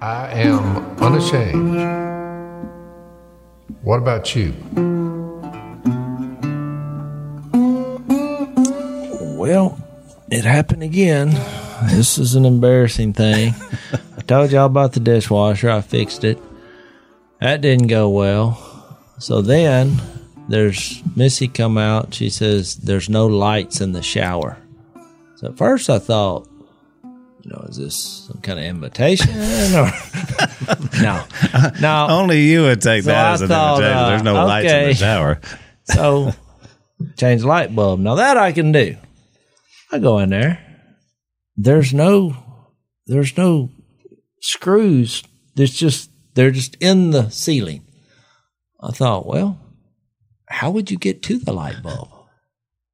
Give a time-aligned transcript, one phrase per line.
[0.00, 1.74] I am unashamed.
[3.82, 4.52] What about you?
[9.38, 9.78] Well,
[10.30, 11.30] it happened again.
[11.84, 13.54] This is an embarrassing thing.
[14.16, 15.70] I told y'all about the dishwasher.
[15.70, 16.38] I fixed it.
[17.40, 18.98] That didn't go well.
[19.18, 19.96] So then
[20.46, 22.12] there's Missy come out.
[22.12, 24.58] She says there's no lights in the shower.
[25.36, 26.48] So at first I thought,
[27.46, 27.94] you know, is this
[28.26, 29.88] some kind of invitation or
[31.00, 31.24] no?
[31.80, 32.06] No.
[32.10, 33.98] Only you would take So that I as an thought, invitation.
[33.98, 35.40] uh, There's no lights in the shower.
[35.88, 36.32] So
[37.16, 38.00] change the light bulb.
[38.00, 38.96] Now that I can do.
[39.92, 40.58] I go in there.
[41.56, 42.34] There's no
[43.06, 43.70] there's no
[44.40, 45.22] screws.
[45.54, 47.86] There's just they're just in the ceiling.
[48.82, 49.60] I thought, well,
[50.48, 52.08] how would you get to the light bulb?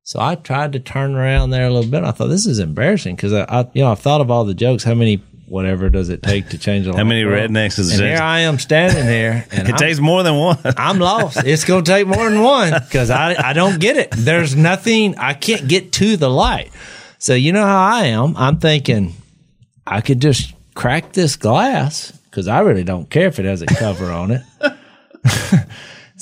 [0.04, 2.02] So I tried to turn around there a little bit.
[2.04, 4.52] I thought this is embarrassing because I, I, you know, I've thought of all the
[4.54, 4.82] jokes.
[4.82, 7.36] How many, whatever, does it take to change a light How many bulb?
[7.36, 10.34] rednecks does it And here I am standing here, and It I'm- takes more than
[10.36, 10.58] one.
[10.76, 11.44] I'm lost.
[11.44, 14.10] It's going to take more than one because I, I don't get it.
[14.10, 16.72] There's nothing, I can't get to the light.
[17.18, 18.36] So, you know how I am.
[18.36, 19.14] I'm thinking
[19.86, 23.66] I could just crack this glass because I really don't care if it has a
[23.66, 24.42] cover on it.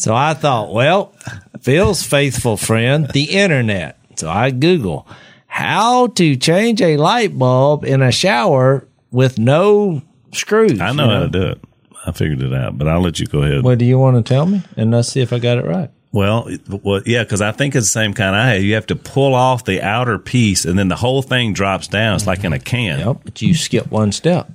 [0.01, 1.15] so I thought, well,
[1.61, 3.99] Phil's faithful friend, the internet.
[4.17, 5.07] So I Google
[5.47, 10.01] how to change a light bulb in a shower with no
[10.33, 10.81] screws.
[10.81, 11.61] I know you how to do it.
[12.07, 13.63] I figured it out, but I'll let you go ahead.
[13.63, 14.63] What do you want to tell me?
[14.75, 15.91] And let's see if I got it right.
[16.13, 16.49] Well,
[16.83, 18.63] well, yeah, because I think it's the same kind I have.
[18.63, 22.17] You have to pull off the outer piece, and then the whole thing drops down.
[22.17, 23.01] It's like in a can.
[23.01, 24.51] Yep, but you skip one step.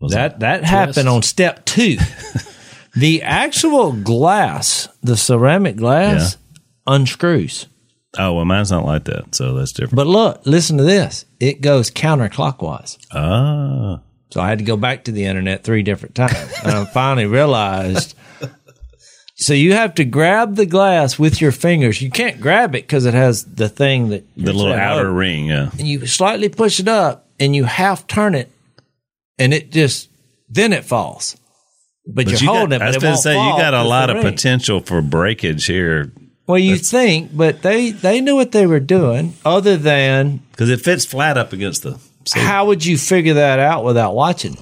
[0.00, 1.96] Was that that happened on step two.
[2.96, 6.36] the actual glass, the ceramic glass,
[6.86, 7.66] unscrews.
[8.18, 9.94] Oh, well, mine's not like that, so that's different.
[9.96, 11.24] But look, listen to this.
[11.38, 12.98] It goes counterclockwise.
[13.12, 16.52] Ah, So I had to go back to the internet three different times.
[16.64, 18.14] and I finally realized.
[19.36, 22.02] So you have to grab the glass with your fingers.
[22.02, 25.46] You can't grab it because it has the thing that the little outer ring.
[25.46, 28.50] Yeah, and you slightly push it up and you half turn it
[29.38, 30.10] and it just
[30.50, 31.38] then it falls.
[32.12, 32.82] But, but you're you holding got, it.
[32.82, 36.12] I was going to say you got a lot of potential for breakage here
[36.46, 39.34] Well, you think, but they they knew what they were doing.
[39.44, 42.00] Other than because it fits flat up against the.
[42.34, 44.56] How would you figure that out without watching?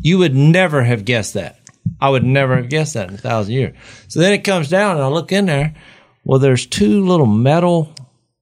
[0.00, 1.60] You would never have guessed that.
[2.00, 3.76] I would never have guessed that in a thousand years.
[4.08, 5.74] So then it comes down, and I look in there.
[6.24, 7.94] Well, there's two little metal,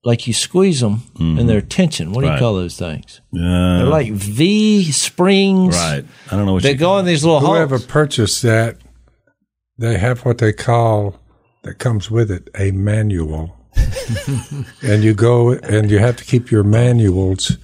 [0.05, 2.13] like you squeeze them, and they're tension.
[2.13, 3.21] What do you call those things?
[3.35, 3.39] uh,
[3.79, 5.77] They're like V springs.
[5.77, 6.05] right.
[6.31, 7.87] I don't know what They you go in these little Whoever holes.
[7.87, 8.79] purchased that,
[9.79, 11.21] they have what they call
[11.63, 13.57] that comes with it a manual,
[14.83, 17.57] and you go and you have to keep your manuals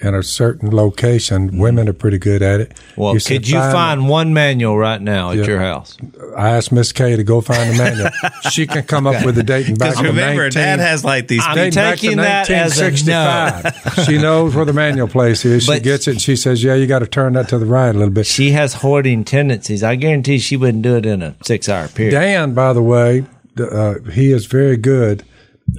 [0.00, 1.56] in a certain location.
[1.58, 2.72] Women are pretty good at it.
[2.96, 5.44] Well, said could you find one manual right now at Yeah.
[5.46, 5.96] your house?
[6.36, 8.10] I asked Miss Kay to go find the manual.
[8.50, 11.28] she can come up with the dating back Because to remember, 19, Dad has like
[11.28, 11.42] these.
[11.44, 14.02] I'm dating back to taking that as a no.
[14.04, 15.62] she knows where the manual place is.
[15.64, 17.66] She But- gets it and she says, "Yeah, you got to turn that to the
[17.66, 19.82] right a little bit." She has hoarding tendencies.
[19.84, 22.12] I guarantee she wouldn't do it in a six-hour period.
[22.12, 23.24] Dan, by the way,
[23.60, 25.22] uh, he is very good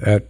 [0.02, 0.26] at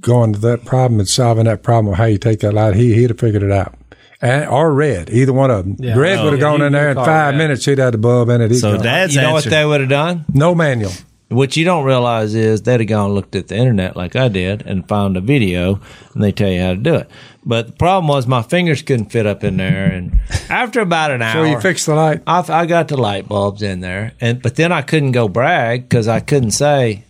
[0.00, 1.94] going to that problem and solving that problem.
[1.94, 3.74] How you take that light, he he'd have figured it out.
[4.20, 5.76] And, or Red, either one of them.
[5.80, 5.96] Yeah.
[5.98, 7.64] Red Oh, would have yeah, gone in there in five minutes.
[7.64, 8.52] He'd have the bulb in it.
[8.52, 8.82] He'd So go.
[8.82, 10.24] Dad's you know what they would have done?
[10.32, 10.92] no manual.
[11.28, 14.28] What you don't realize is they'd have gone and looked at the internet like I
[14.28, 15.80] did and found a video,
[16.12, 17.10] and they tell you how to do it.
[17.44, 20.20] But the problem was my fingers couldn't fit up in there, and
[20.50, 22.20] after about an hour, So you fixed the light.
[22.26, 25.88] I, I got the light bulbs in there, and but then I couldn't go brag
[25.88, 27.04] because I couldn't say,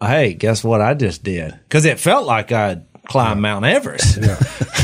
[0.00, 4.18] "Hey, guess what I just did?" Because it felt like I'd climbed Mount Everest.
[4.18, 4.38] Yeah,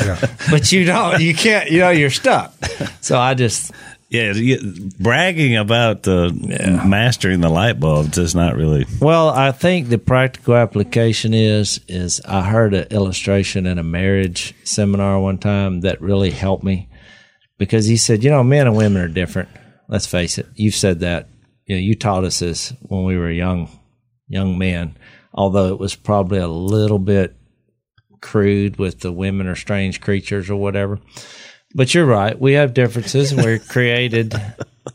[0.05, 0.27] yeah.
[0.51, 2.55] but you don't, you can't, you know, you're stuck.
[3.01, 3.73] So I just,
[4.11, 4.33] Yeah,
[5.01, 6.31] bragging about uh,
[6.87, 8.87] mastering the light bulb does not really.
[9.01, 14.55] well, I think the practical application is, is I heard an illustration in a marriage
[14.65, 16.89] seminar one time that really helped me
[17.59, 19.49] because he said, you know, men and women are different.
[19.89, 20.47] Let's face it.
[20.55, 21.29] You've said that.
[21.67, 23.69] You know, you taught us this when we were young,
[24.29, 24.97] young men,
[25.35, 27.37] although it was probably a little bit
[28.21, 30.99] crude with the women are strange creatures or whatever.
[31.75, 32.39] But you're right.
[32.39, 34.35] We have differences and we're created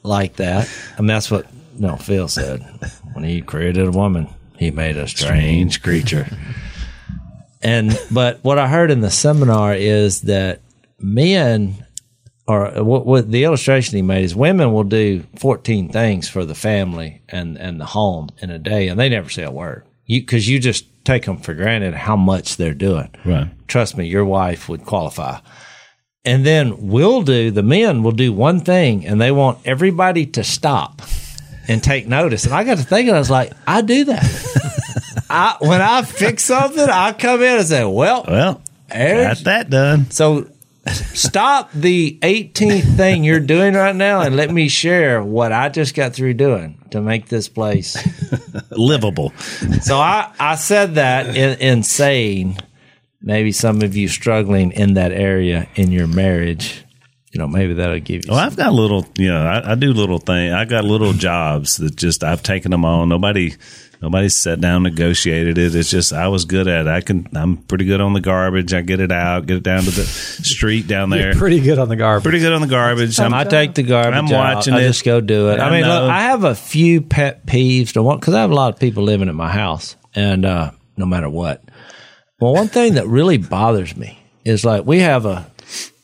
[0.04, 0.70] like that.
[0.98, 1.46] I mean, that's what
[1.78, 2.62] no Phil said
[3.14, 4.28] when he created a woman.
[4.58, 6.28] He made a strange creature.
[7.62, 10.62] And but what I heard in the seminar is that
[11.00, 11.86] men
[12.48, 16.56] or what, what the illustration he made is women will do 14 things for the
[16.56, 19.84] family and, and the home in a day and they never say a word.
[20.08, 23.10] You, cause you just take them for granted how much they're doing.
[23.24, 23.50] Right.
[23.68, 25.40] Trust me, your wife would qualify.
[26.26, 30.44] And then we'll do, the men will do one thing and they want everybody to
[30.44, 31.02] stop
[31.68, 32.46] and take notice.
[32.46, 35.26] And I got to thinking, I was like, I do that.
[35.30, 39.70] I, when I fix something, I come in and say, well, Well, there's- got that
[39.70, 40.10] done.
[40.12, 40.50] so
[40.90, 45.96] stop the 18th thing you're doing right now and let me share what I just
[45.96, 47.98] got through doing to make this place.
[48.72, 49.34] Livable.
[49.82, 52.58] So I, I said that in, in saying
[53.22, 56.84] maybe some of you struggling in that area in your marriage,
[57.32, 58.32] you know, maybe that'll give you.
[58.32, 60.54] Well, I've got little, you know, I, I do little things.
[60.54, 63.10] I got little jobs that just I've taken them on.
[63.10, 63.54] Nobody,
[64.02, 65.76] nobody sat down negotiated it.
[65.76, 66.88] It's just I was good at.
[66.88, 66.90] it.
[66.90, 67.28] I can.
[67.34, 68.74] I'm pretty good on the garbage.
[68.74, 71.34] I get it out, get it down to the street down there.
[71.34, 72.24] Pretty good on the garbage.
[72.24, 73.20] Pretty good on the garbage.
[73.20, 74.56] I'm, I take the garbage I'm out.
[74.56, 75.60] watching I just go do it.
[75.60, 76.02] I, I mean, know.
[76.02, 78.80] look, I have a few pet peeves to want because I have a lot of
[78.80, 81.64] people living at my house, and uh, no matter what.
[82.40, 85.50] Well, one thing that really bothers me is like we have a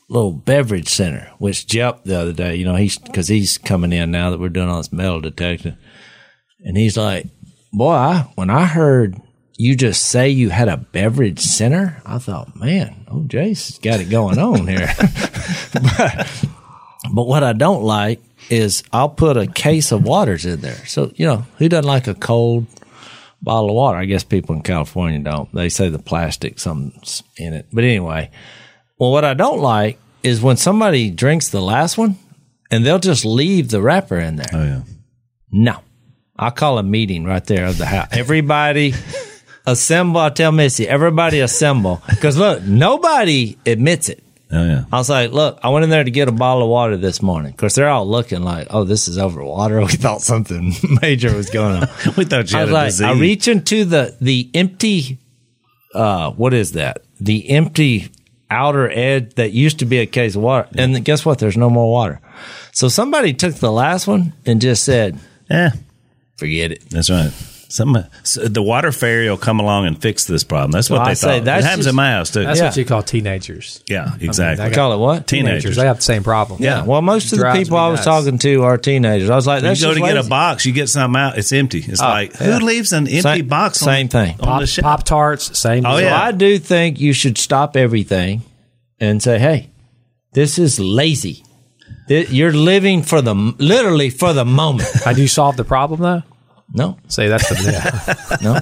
[0.08, 4.10] little beverage center, which Jep the other day, you know, he's because he's coming in
[4.10, 5.76] now that we're doing all this metal detecting,
[6.60, 7.26] and he's like,
[7.76, 9.20] "Boy, I, when I heard."
[9.56, 12.02] You just say you had a beverage center.
[12.04, 14.92] I thought, man, oh, Jace got it going on here.
[15.72, 16.44] but,
[17.14, 20.84] but what I don't like is I'll put a case of waters in there.
[20.86, 22.66] So, you know, who doesn't like a cold
[23.42, 23.98] bottle of water?
[23.98, 25.52] I guess people in California don't.
[25.54, 27.66] They say the plastic, something's in it.
[27.72, 28.30] But anyway,
[28.98, 32.16] well, what I don't like is when somebody drinks the last one
[32.70, 34.50] and they'll just leave the wrapper in there.
[34.52, 34.82] Oh yeah.
[35.50, 35.80] No.
[36.36, 38.08] I call a meeting right there of the house.
[38.12, 38.94] Everybody
[39.66, 40.20] assemble.
[40.20, 42.02] I tell Missy, everybody assemble.
[42.08, 44.22] Because look, nobody admits it.
[44.52, 44.84] Oh yeah.
[44.92, 47.22] I was like, look, I went in there to get a bottle of water this
[47.22, 47.52] morning.
[47.52, 49.80] Of course, they're all looking like, oh, this is over water.
[49.84, 50.72] We thought something
[51.02, 51.88] major was going on.
[52.16, 53.02] We thought you I had was a like, disease.
[53.02, 55.18] I reach into the, the empty,
[55.94, 57.02] uh, what is that?
[57.20, 58.10] The empty
[58.50, 60.68] outer edge that used to be a case of water.
[60.76, 61.38] And guess what?
[61.38, 62.20] There's no more water.
[62.72, 65.18] So somebody took the last one and just said,
[65.50, 65.70] yeah,
[66.36, 66.88] forget it.
[66.90, 67.30] that's right.
[67.66, 70.70] Some uh, so the water fairy will come along and fix this problem.
[70.70, 71.44] That's what I they say thought.
[71.46, 72.44] that's it happens just- at my house too.
[72.44, 72.66] That's Yeah.
[72.66, 73.82] what you call teenagers.
[73.88, 74.64] yeah, exactly.
[74.64, 75.26] I got- Call it what?
[75.26, 75.74] Teenagers.
[75.74, 76.62] They have the same problem.
[76.62, 76.84] Yeah.
[76.84, 78.04] Well, most of the people I was nuts.
[78.06, 79.28] talking to are teenagers.
[79.28, 81.52] I was like, you go just to get a box, you get something out, it's
[81.52, 81.78] empty.
[81.84, 82.58] It's oh, like yeah.
[82.58, 83.82] who leaves an empty Same- box?
[83.82, 84.32] On, same thing.
[84.32, 84.84] on Pop, the shelf?
[84.84, 85.84] Pop Tarts, same.
[85.84, 86.06] Oh, deal.
[86.08, 86.22] yeah.
[86.22, 88.42] I do think you should stop everything
[89.00, 89.70] and say, "Hey,
[90.32, 91.43] this is lazy.
[92.08, 96.00] Th- You're living for the literally for the moment." How do you solve the problem
[96.00, 96.22] though?
[96.72, 98.36] No, Say that's the yeah.
[98.42, 98.58] no.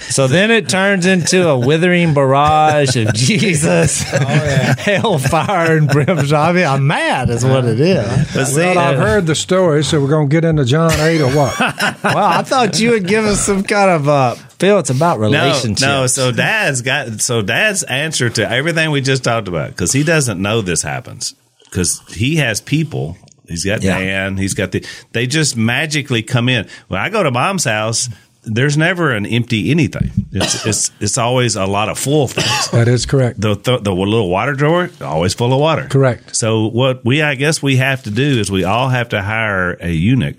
[0.00, 4.02] So then it turns into a withering barrage of Jesus,
[4.78, 6.34] hellfire, and brimstone.
[6.40, 8.34] I mean, I'm mad, is what it is.
[8.34, 11.20] But see, Well, I've heard the story, so we're going to get into John 8
[11.20, 11.60] or what?
[11.60, 14.78] Well, I thought you would give us some kind of uh, Phil.
[14.80, 16.06] It's about no, no.
[16.08, 20.40] So dad's got so dad's answer to everything we just talked about because he doesn't
[20.42, 21.34] know this happens
[21.70, 23.16] because he has people.
[23.46, 23.98] He's got Yeah.
[23.98, 24.36] Dan.
[24.36, 24.84] He's got the.
[25.12, 26.68] They just magically come in.
[26.88, 28.08] When I go to mom's house,
[28.44, 30.10] there's never an empty anything.
[30.32, 32.70] It's it's it's always a lot of full things.
[32.70, 33.40] That is correct.
[33.40, 35.86] The, the the little water drawer always full of water.
[35.88, 36.36] Correct.
[36.36, 39.72] So what we I guess we have to do is we all have to hire
[39.80, 40.36] a eunuch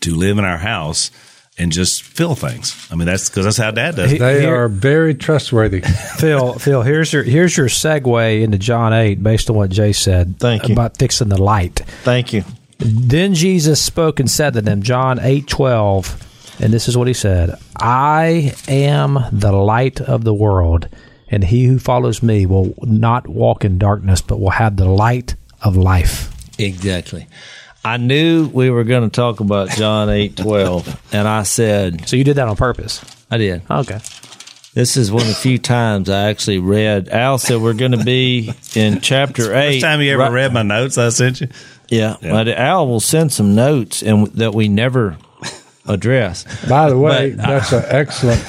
[0.00, 1.10] to live in our house
[1.58, 2.86] and just fill things.
[2.90, 4.18] I mean that's because that's how Dad does it.
[4.18, 5.80] They Here- are very trustworthy.
[6.18, 10.38] Phil, Phil, here's your here's your segue into John eight, based on what Jay said.
[10.38, 10.74] Thank you.
[10.74, 11.80] about fixing the light.
[12.02, 12.44] Thank you.
[12.78, 16.22] Then Jesus spoke and said to them, John eight twelve,
[16.60, 20.88] and this is what he said: I am the light of the world,
[21.30, 25.36] and he who follows me will not walk in darkness, but will have the light
[25.62, 26.32] of life.
[26.58, 27.26] Exactly.
[27.86, 32.16] I knew we were going to talk about John eight twelve, and I said So
[32.16, 33.00] you did that on purpose.
[33.30, 33.62] I did.
[33.70, 34.00] Okay.
[34.74, 37.08] This is one of the few times I actually read.
[37.08, 39.74] Al said we're going to be in chapter eight.
[39.74, 41.48] First time you ever Right- read my notes I sent you?
[41.88, 45.16] Yeah, but Al will send some notes and that we never
[45.86, 46.44] address.
[46.68, 48.42] By the way, But, uh, that's an excellent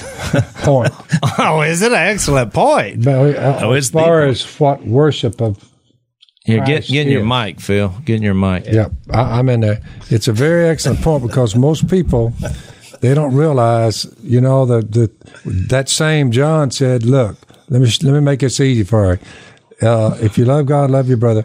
[0.63, 0.91] point.
[1.37, 3.05] oh, is it an excellent point?
[3.05, 5.63] But, uh, Oh, it's as far as what worship of,
[6.47, 7.89] Here, get Christ get in your mic, Phil.
[8.05, 8.65] Get in your mic.
[8.67, 9.81] yeah, I, I'm in there.
[10.09, 12.31] It's a very excellent point because most people,
[13.01, 15.11] they don't realize, you know, that the,
[15.67, 17.35] that same John said, look,
[17.67, 19.85] let me, let me make this easy for you.
[19.85, 21.43] Uh, if you love God, love your brother,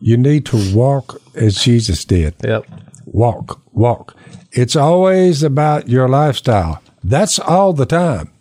[0.00, 2.34] you need to walk as Jesus did.
[2.42, 2.66] Yep.
[3.06, 4.16] walk, walk.
[4.50, 6.82] It's always about your lifestyle.
[7.04, 8.32] That's all the time.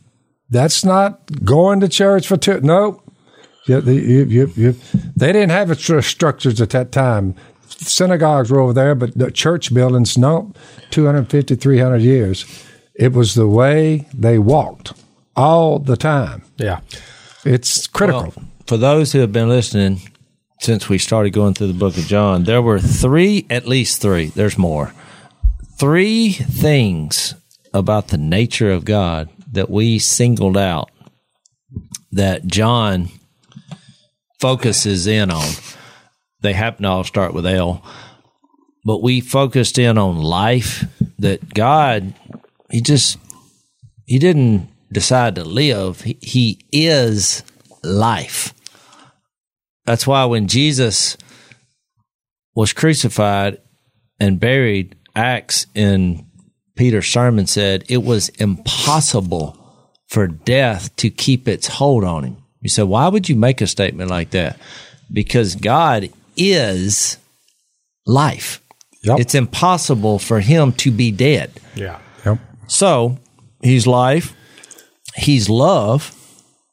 [0.49, 2.61] That's not going to church for two.
[2.61, 3.03] No,
[3.69, 4.75] you, you, you, you,
[5.15, 7.35] they didn't have stru- structures at that time.
[7.67, 10.51] Synagogues were over there, but the church buildings, no,
[10.89, 12.65] 250, 300 years.
[12.95, 14.93] It was the way they walked
[15.35, 16.43] all the time.
[16.57, 16.81] Yeah.
[17.45, 18.33] It's critical.
[18.35, 20.01] Well, for those who have been listening,
[20.59, 24.27] since we started going through the book of John, there were three, at least three,
[24.27, 24.93] there's more,
[25.77, 27.35] three things
[27.73, 30.91] about the nature of God that we singled out
[32.11, 33.09] that John
[34.39, 35.51] focuses in on.
[36.41, 37.84] They happen to all start with L,
[38.86, 40.86] but we focused in on life
[41.19, 42.13] that God,
[42.72, 43.17] He just,
[44.05, 46.01] He didn't decide to live.
[46.01, 47.43] He, he is
[47.84, 48.53] life.
[49.86, 51.17] That's why when Jesus
[52.55, 53.60] was crucified
[54.19, 56.25] and buried, Acts in
[56.75, 59.58] Peter's sermon said it was impossible
[60.08, 62.38] for death to keep its hold on him.
[62.61, 64.59] You said, why would you make a statement like that?
[65.11, 67.17] Because God is
[68.05, 68.61] life.
[69.03, 69.19] Yep.
[69.19, 71.51] It's impossible for him to be dead.
[71.75, 71.99] Yeah.
[72.25, 72.39] Yep.
[72.67, 73.17] So
[73.61, 74.35] he's life.
[75.15, 76.15] He's love.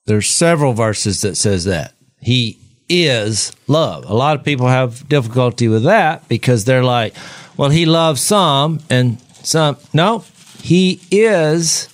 [0.07, 1.95] There's several verses that says that.
[2.21, 4.05] He is love.
[4.09, 7.15] A lot of people have difficulty with that because they're like,
[7.57, 9.77] well, he loves some and some.
[9.93, 10.25] No,
[10.63, 11.89] he is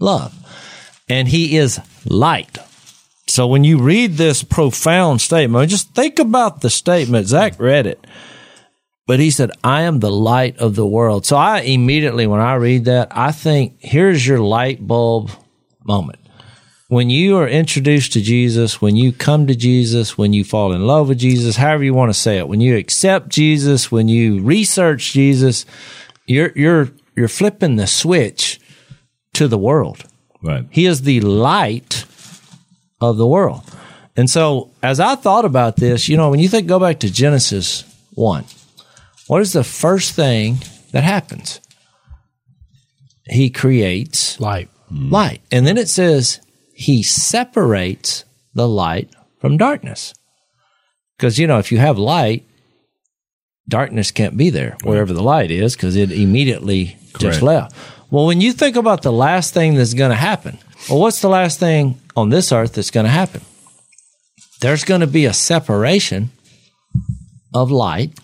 [0.00, 0.34] love.
[1.08, 2.58] And he is light.
[3.28, 7.26] So when you read this profound statement, just think about the statement.
[7.26, 7.62] Zach hmm.
[7.62, 8.06] read it.
[9.06, 11.26] But he said, I am the light of the world.
[11.26, 15.30] So I immediately, when I read that, I think, here's your light bulb
[15.84, 16.18] moment.
[16.88, 20.86] When you are introduced to Jesus, when you come to Jesus, when you fall in
[20.86, 24.40] love with Jesus, however you want to say it, when you accept Jesus, when you
[24.42, 25.66] research Jesus,
[26.26, 28.60] you're, you're, you're flipping the switch
[29.34, 30.04] to the world.
[30.42, 30.66] Right.
[30.70, 32.04] He is the light
[33.00, 33.62] of the world.
[34.16, 37.12] And so, as I thought about this, you know, when you think, go back to
[37.12, 37.84] Genesis
[38.14, 38.44] 1,
[39.26, 40.58] what is the first thing
[40.92, 41.60] that happens?
[43.28, 44.70] He creates Light.
[44.88, 45.10] Hmm.
[45.10, 45.42] light.
[45.50, 46.40] And then it says
[46.72, 48.24] he separates
[48.54, 49.10] the light
[49.40, 50.14] from darkness.
[51.16, 52.46] Because, you know, if you have light,
[53.68, 57.42] darkness can't be there wherever the light is because it immediately just Correct.
[57.42, 57.76] left.
[58.10, 61.28] Well, when you think about the last thing that's going to happen, well, what's the
[61.28, 63.42] last thing on this earth that's going to happen?
[64.60, 66.30] There's going to be a separation
[67.54, 68.18] of light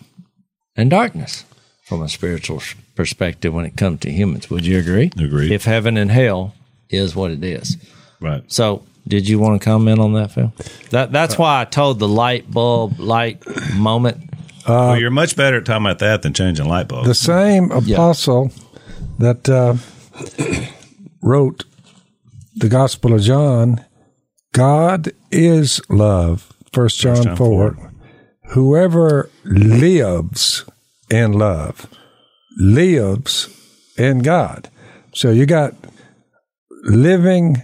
[0.75, 1.45] and darkness
[1.83, 2.61] from a spiritual
[2.95, 4.49] perspective when it comes to humans.
[4.49, 5.11] Would you agree?
[5.17, 5.51] Agreed.
[5.51, 6.55] If heaven and hell
[6.89, 7.77] is what it is.
[8.19, 8.43] Right.
[8.51, 10.53] So, did you want to comment on that, Phil?
[10.91, 13.43] That that's why I told the light bulb light
[13.75, 14.29] moment.
[14.67, 17.07] well, you're much better at talking about that than changing light bulbs.
[17.07, 18.51] The same apostle
[19.19, 19.75] that uh,
[21.21, 21.65] wrote
[22.55, 23.83] the Gospel of John,
[24.53, 26.53] God is love.
[26.71, 27.73] First John, John 4.
[27.75, 27.93] 4.
[28.53, 30.65] Whoever lives
[31.09, 31.87] in love
[32.57, 33.49] lives
[33.97, 34.69] in God.
[35.13, 35.73] So you got
[36.83, 37.57] living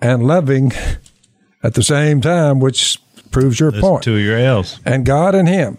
[0.00, 0.72] and loving
[1.62, 2.98] at the same time, which
[3.30, 4.80] proves your That's point two of your L's.
[4.84, 5.78] and God and Him.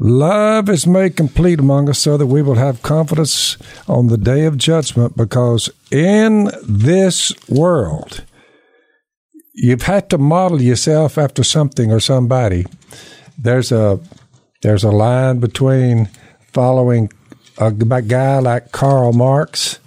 [0.00, 4.44] Love is made complete among us so that we will have confidence on the day
[4.44, 8.22] of judgment because in this world,
[9.52, 12.64] you've had to model yourself after something or somebody.
[13.36, 13.98] There's a
[14.62, 16.08] there's a line between
[16.52, 17.12] following
[17.58, 19.80] a guy like Karl Marx,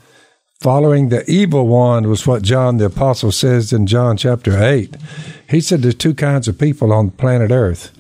[0.60, 4.98] following the evil one was what John the apostle says in John chapter 8.
[5.50, 7.94] He said there's two kinds of people on planet Earth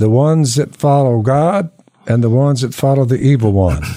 [0.00, 1.70] the ones that follow God
[2.06, 3.82] and the ones that follow the evil one.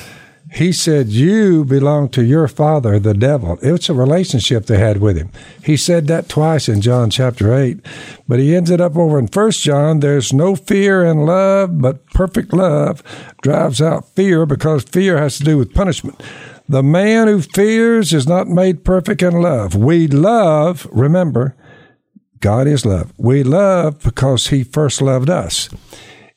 [0.53, 3.57] He said, You belong to your father, the devil.
[3.63, 5.31] It's a relationship they had with him.
[5.63, 7.79] He said that twice in John chapter 8.
[8.27, 9.99] But he ends it up over in First John.
[9.99, 13.01] There's no fear in love, but perfect love
[13.41, 16.21] drives out fear because fear has to do with punishment.
[16.69, 19.73] The man who fears is not made perfect in love.
[19.75, 21.55] We love, remember,
[22.43, 23.13] God is love.
[23.17, 25.69] We love because he first loved us.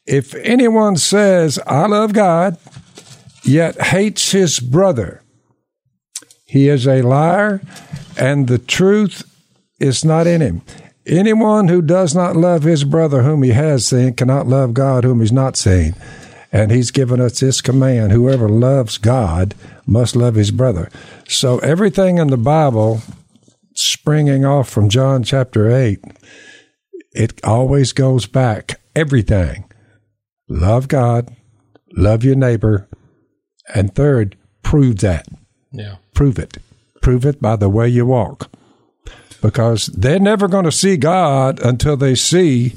[0.06, 2.58] If anyone says, I love God,
[3.42, 5.20] yet hates his brother,
[6.44, 7.60] he is a liar
[8.16, 9.24] and the truth
[9.80, 10.62] is not in him.
[11.06, 15.20] Anyone who does not love his brother whom he has seen cannot love God whom
[15.20, 15.96] he's not seen.
[16.52, 19.56] And he's given us this command whoever loves God
[19.88, 20.88] must love his brother.
[21.26, 23.02] So everything in the Bible
[23.78, 26.00] springing off from John chapter 8,
[27.12, 28.80] it always goes back.
[28.94, 29.70] Everything.
[30.48, 31.34] Love God,
[31.96, 32.88] love your neighbor,
[33.74, 35.26] and third, prove that.
[35.72, 35.96] Yeah.
[36.14, 36.58] Prove it.
[37.02, 38.50] Prove it by the way you walk.
[39.42, 42.74] Because they're never going to see God until they see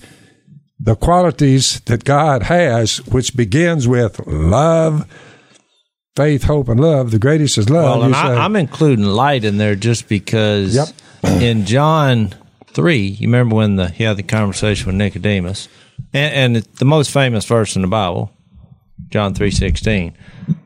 [0.79, 5.07] the qualities that God has, which begins with love,
[6.19, 7.11] faith, hope, and love.
[7.11, 7.99] The greatest is love.
[7.99, 10.87] Well, and I, I'm including light in there just because Yep.
[11.41, 12.35] in John
[12.73, 15.69] three, you remember when the he had the conversation with Nicodemus,
[16.13, 18.33] and, and the most famous verse in the Bible,
[19.07, 20.13] John three sixteen.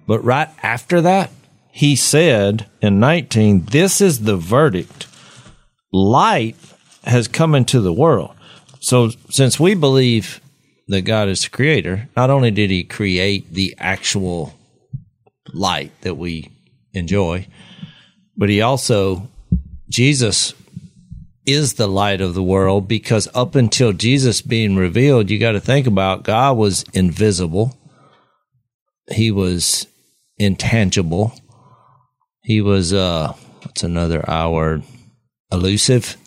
[0.08, 1.30] But right after that,
[1.72, 5.06] he said in nineteen, "This is the verdict:
[5.92, 6.56] light
[7.04, 8.34] has come into the world."
[8.80, 10.42] So, since we believe
[10.88, 14.56] that God is the creator, not only did He create the actual
[15.54, 16.52] light that we
[16.94, 17.48] enjoy,
[18.36, 19.30] but He also
[19.90, 20.54] Jesus
[21.46, 25.60] is the light of the world because up until Jesus being revealed, you got to
[25.60, 27.78] think about God was invisible.
[29.12, 29.86] He was
[30.38, 31.34] intangible.
[32.44, 34.84] He was uh what's another I word?
[35.52, 36.18] Elusive.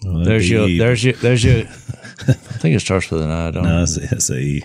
[0.00, 3.76] there's your there's your there's your I think it starts with an I, don't No,
[3.78, 3.82] know.
[3.84, 4.64] it's, it's a E.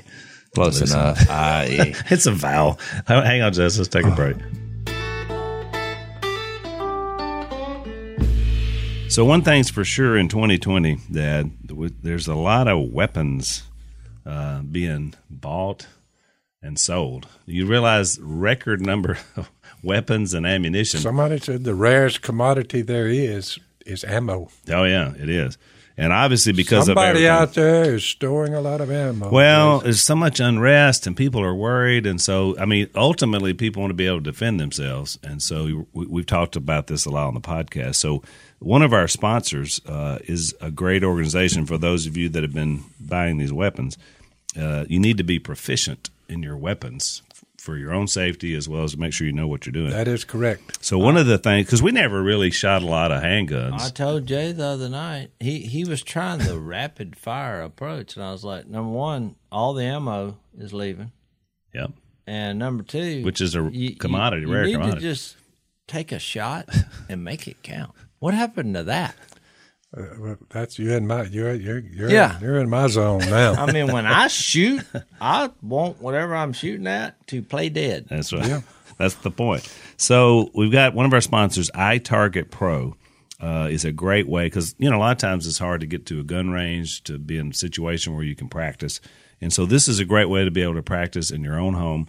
[0.56, 1.30] Close enough.
[1.30, 1.96] I E.
[2.12, 2.80] It's a vowel.
[3.08, 3.78] Hang on, Jess.
[3.78, 4.38] Let's take a break.
[9.10, 11.52] So one thing's for sure in 2020, Dad,
[12.02, 13.62] there's a lot of weapons
[14.26, 15.86] uh, being bought
[16.64, 17.28] and sold.
[17.46, 19.52] You realize record number of
[19.84, 21.00] weapons and ammunition.
[21.00, 24.50] Somebody said the rarest commodity there is is ammo.
[24.72, 25.58] oh yeah, it is,
[25.98, 29.30] and obviously because Somebody of out there is storing a lot of ammo.
[29.30, 32.08] Well, there's so much unrest and people are worried.
[32.08, 35.20] And so, I mean, ultimately, people want to be able to defend themselves.
[35.24, 37.96] And so, we, we've talked about this a lot on the podcast.
[37.96, 38.24] So,
[38.60, 42.54] one of our sponsors uh, is a great organization for those of you that have
[42.54, 43.98] been buying these weapons.
[44.58, 47.22] Uh, you need to be proficient in your weapons
[47.64, 49.90] for your own safety as well as to make sure you know what you're doing.
[49.92, 50.84] that is correct.
[50.84, 53.80] so, one of the things, because we never really shot a lot of handguns.
[53.80, 58.26] I told Jay the other night he he was trying the rapid fire approach, and
[58.26, 61.12] I was like, number one, all the ammo is leaving,
[61.74, 61.92] Yep.
[62.28, 65.00] and number two, Which is a you- commodity, you, you rare need commodity.
[65.02, 65.38] to just
[65.88, 66.68] take a shot
[67.10, 67.92] and make it count.
[68.20, 69.16] What happened to that?
[69.96, 72.40] Uh, well, that's you in my you're you're you're, Yeah.
[72.40, 73.54] you're in my zone now.
[73.64, 74.84] I mean, when I shoot,
[75.22, 78.08] I want whatever I'm shooting at to play dead.
[78.10, 78.64] That's right.
[78.98, 79.68] That's the point.
[79.98, 82.96] So we've got one of our sponsors, iTarget Pro,
[83.40, 85.88] uh, is a great way because you know a lot of times it's hard to
[85.88, 89.00] get to a gun range to be in a situation where you can practice,
[89.42, 91.74] and so this is a great way to be able to practice in your own
[91.74, 92.08] home.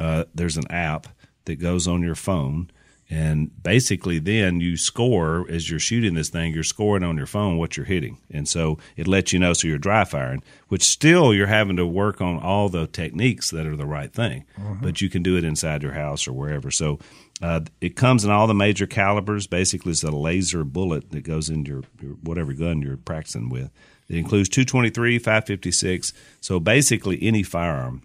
[0.00, 1.06] Uh, there's an app
[1.46, 2.70] that goes on your phone.
[3.08, 6.52] And basically, then you score as you're shooting this thing.
[6.52, 9.52] You're scoring on your phone what you're hitting, and so it lets you know.
[9.52, 13.64] So you're dry firing, which still you're having to work on all the techniques that
[13.64, 14.44] are the right thing,
[14.82, 16.72] but you can do it inside your house or wherever.
[16.72, 16.98] So
[17.40, 19.46] uh, it comes in all the major calibers.
[19.46, 23.70] Basically, it's a laser bullet that goes into your, your whatever gun you're practicing with.
[24.08, 26.12] It includes 223, 556.
[26.40, 28.02] So basically, any firearm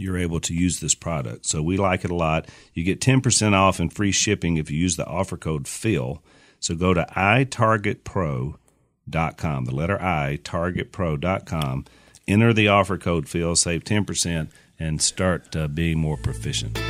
[0.00, 1.44] you're able to use this product.
[1.44, 2.48] So we like it a lot.
[2.72, 6.22] You get 10% off and free shipping if you use the offer code PHIL.
[6.58, 11.84] So go to itargetpro.com, the letter I, targetpro.com.
[12.26, 16.80] Enter the offer code PHIL, save 10%, and start uh, being more proficient.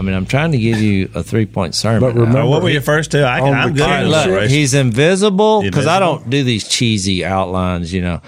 [0.00, 2.00] I mean, I'm trying to give you a three point sermon.
[2.00, 3.20] But remember- what were your first two?
[3.20, 6.66] I, On I'm the good All right, look, he's invisible because I don't do these
[6.66, 7.92] cheesy outlines.
[7.92, 8.22] You know,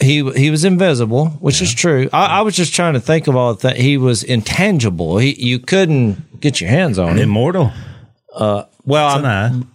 [0.00, 2.08] he he was invisible, which is true.
[2.12, 3.78] I, I was just trying to think of all the things.
[3.78, 5.18] He was intangible.
[5.18, 7.18] He you couldn't get your hands on him.
[7.18, 7.72] Immortal.
[8.34, 9.66] Uh, well, An I'm, eye.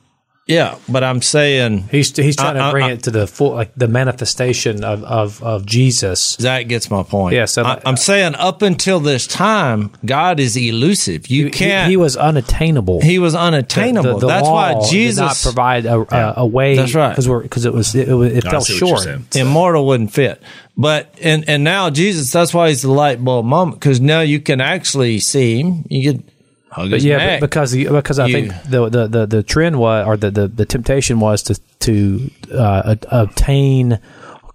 [0.48, 3.56] Yeah, but I'm saying He's he's trying I- to bring I- it to the full
[3.56, 6.36] like the manifestation of of, of Jesus.
[6.38, 7.34] that gets my point.
[7.36, 11.28] Yeah, so I, I'm saying up until this time, God is elusive.
[11.28, 11.90] You He, can't.
[11.90, 13.02] he was unattainable.
[13.02, 14.20] he was unattainable.
[14.20, 16.76] The- the That's law why did not Jesus provide a, a, a way.
[16.76, 17.10] That's right.
[17.10, 19.02] because because it was it, was, it fell see what you're short.
[19.02, 19.26] saying.
[19.48, 20.42] immortal wouldn't fit.
[20.78, 24.40] But and and now Jesus, that's why he's the light bulb moment because now you
[24.40, 25.86] can actually see him.
[25.90, 26.30] You can
[26.76, 27.40] hug But his yeah, neck.
[27.42, 30.32] but because the, because I You- think the, the, the, the trend was or the,
[30.32, 34.00] the, the temptation was to to uh, a- obtain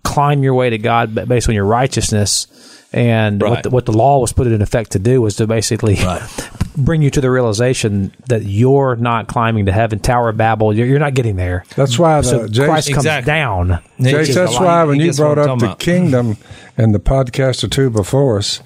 [0.02, 2.46] climb your way to God ba- based on your righteousness.
[2.92, 3.50] And Right.
[3.50, 5.96] what, the, what the law was put in effect to do was to basically
[6.76, 10.74] bring you to the realization that you're not climbing to heaven, Tower of Babel.
[10.74, 11.64] You're, you're not getting there.
[11.76, 13.26] That's why the So Jace, Christ comes Exactly.
[13.32, 13.68] down.
[14.00, 15.78] Jace, that's why when you brought up the about.
[15.78, 16.36] kingdom
[16.76, 18.60] and the podcast or two before us,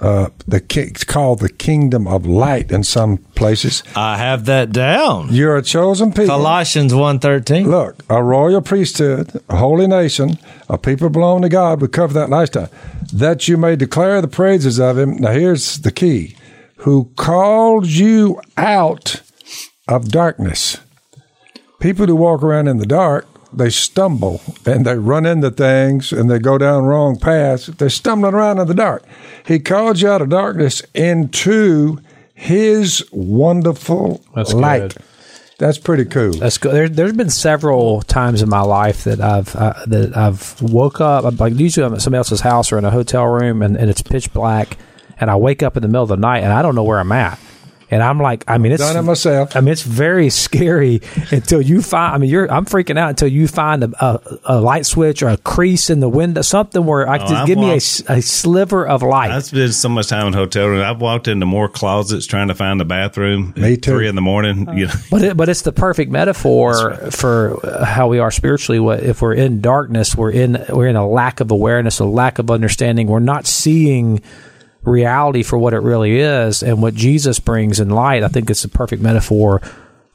[0.00, 3.82] uh, the it's called the kingdom of light in some places.
[3.94, 5.28] I have that down.
[5.30, 6.26] You're a chosen people.
[6.26, 7.66] Colossians 1.13.
[7.66, 11.82] Look, a royal priesthood, a holy nation, a people belong to God.
[11.82, 12.68] We cover that last time.
[13.12, 15.16] That you may declare the praises of him.
[15.16, 16.36] Now, here's the key
[16.76, 19.20] who called you out
[19.86, 20.78] of darkness.
[21.78, 26.30] People who walk around in the dark, they stumble and they run into things and
[26.30, 27.66] they go down wrong paths.
[27.66, 29.04] They're stumbling around in the dark.
[29.46, 31.98] He called you out of darkness into
[32.34, 34.94] his wonderful That's light.
[34.94, 35.04] good.
[35.58, 36.32] That's pretty cool.
[36.32, 36.74] That's good.
[36.74, 41.24] There, there's been several times in my life that I've uh, that I've woke up.
[41.26, 43.90] I'm like usually I'm at somebody else's house or in a hotel room, and, and
[43.90, 44.78] it's pitch black,
[45.18, 46.98] and I wake up in the middle of the night, and I don't know where
[46.98, 47.38] I'm at.
[47.92, 49.56] And I'm like, I mean, it's Done it myself.
[49.56, 51.00] I mean, it's very scary
[51.32, 52.14] until you find.
[52.14, 52.50] I mean, you're.
[52.50, 55.98] I'm freaking out until you find a, a, a light switch or a crease in
[56.00, 59.02] the window, something where I just I've give me a, walked- s- a sliver of
[59.02, 59.32] light.
[59.32, 60.82] I've spent so much time in hotel rooms.
[60.84, 63.54] I've walked into more closets trying to find the bathroom.
[63.56, 63.90] Me at too.
[63.92, 64.68] Three in the morning.
[64.78, 68.78] You know, But it, but it's the perfect metaphor for uh, how we are spiritually.
[68.78, 70.14] What if we're in darkness?
[70.14, 73.08] We're in we're in a lack of awareness, a lack of understanding.
[73.08, 74.22] We're not seeing
[74.82, 78.22] reality for what it really is, and what Jesus brings in light.
[78.22, 79.60] I think it's the perfect metaphor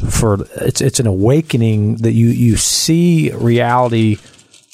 [0.10, 4.16] for it's it's an awakening that you you see reality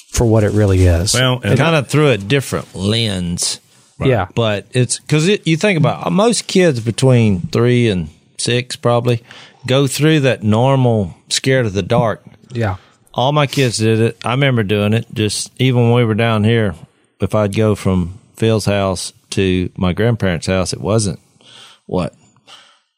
[0.08, 1.14] for what it really is.
[1.14, 3.60] well, and kind of through a different lens.
[4.00, 9.22] yeah, But it's because it, you think about most kids between three and six probably
[9.66, 12.22] go through that normal scared of the dark.
[12.52, 12.76] yeah,
[13.14, 14.18] All my kids did it.
[14.24, 15.06] I remember doing it.
[15.14, 16.74] Just even when we were down here,
[17.20, 21.18] if I'd go from Phil's house to my grandparents' house, it wasn't
[21.86, 22.14] what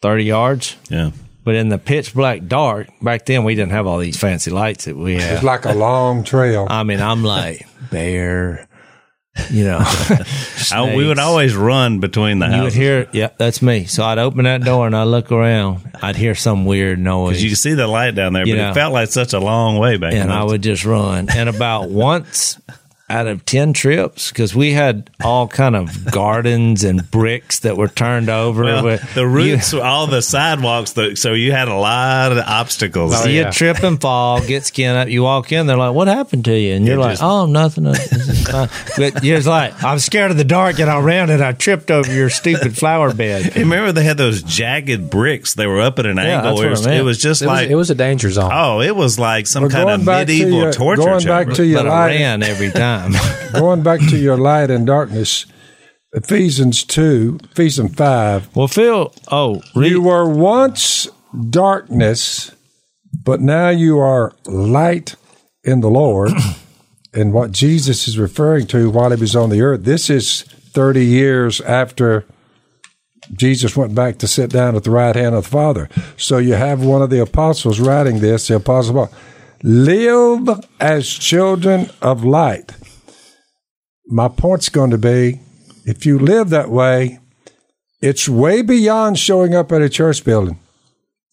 [0.03, 0.77] thirty yards.
[0.91, 1.11] yeah.
[1.45, 4.87] But in the pitch black dark, back then we didn't have all these fancy lights
[4.87, 6.67] that we It's like a long trail.
[6.71, 8.67] I mean, I'm like bear,
[9.51, 9.81] you know.
[10.73, 12.75] I, we would always run between the You would houses.
[12.79, 13.85] hear, yeah, that's me.
[13.85, 15.83] So I'd open that door and I'd look around.
[16.03, 17.33] I'd hear some weird noise.
[17.33, 18.71] because you could see the light down there, You but know.
[18.71, 20.15] it felt like such a long way back.
[20.15, 21.29] in and I would just run.
[21.29, 22.59] And about once
[23.11, 27.87] out of 10 trips, because we had all kind of gardens and bricks that were
[27.89, 28.65] turned over.
[28.65, 33.13] Well, with- the roots, all the sidewalks, the, so you had a lot of obstacles.
[33.15, 33.51] Oh, you, Oh, yeah.
[33.51, 35.09] trip and fall, get skin up.
[35.09, 37.45] You walk in, they're like, "What happened to you?" And you're It like, just- "Oh,
[37.47, 37.85] nothing.
[37.85, 41.29] This is fine." But you're just like, "I'm scared of the dark," and I ran
[41.29, 43.43] and I tripped over your stupid flower bed.
[43.55, 45.55] Hey, remember they had those jagged bricks?
[45.55, 46.53] They were up at an Yeah, angle.
[46.57, 47.01] that's It was, I meant.
[47.01, 48.51] it was just it was, like it was a danger zone.
[48.53, 51.47] oh, it was like some But kind of going to medieval your- torture going back
[51.47, 51.55] chamber.
[51.57, 52.94] to your But I ran every time.
[53.53, 55.47] going back to your light and darkness,
[56.13, 58.55] Ephesians two, Ephesians five.
[58.55, 61.09] well, Phil, oh, read, You were once
[61.51, 62.53] darkness,
[63.25, 65.17] but now you are light
[65.63, 66.33] in the Lord.
[67.15, 71.05] and what Jesus is referring to while he was on the earth, this is 30
[71.05, 72.25] years after
[73.33, 75.89] Jesus went back to sit down at the right hand of the Father.
[76.17, 79.13] So you have one of the apostles writing this, the apostle Paul.
[79.63, 82.73] Live as children of light.
[84.07, 85.41] My point's going to be
[85.87, 87.19] if you live that way,
[88.01, 90.59] it's way beyond showing up at a church building.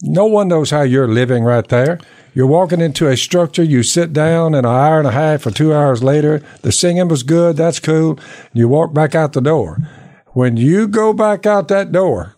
[0.03, 1.99] No one knows how you're living right there.
[2.33, 5.51] You're walking into a structure, you sit down, and an hour and a half or
[5.51, 8.19] two hours later, the singing was good, that's cool.
[8.53, 9.77] You walk back out the door.
[10.33, 12.35] When you go back out that door,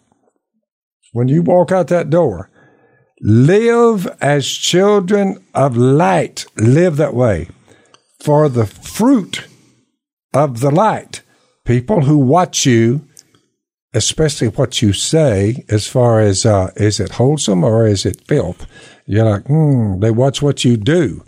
[1.13, 2.49] when you walk out that door,
[3.21, 6.47] live as children of light.
[6.57, 7.49] Live that way.
[8.19, 9.47] For the fruit
[10.33, 11.21] of the light,
[11.65, 13.07] people who watch you
[13.93, 18.65] especially what you say as far as uh, is it wholesome or is it filth?
[19.05, 21.23] You're like, hmm, they watch what you do.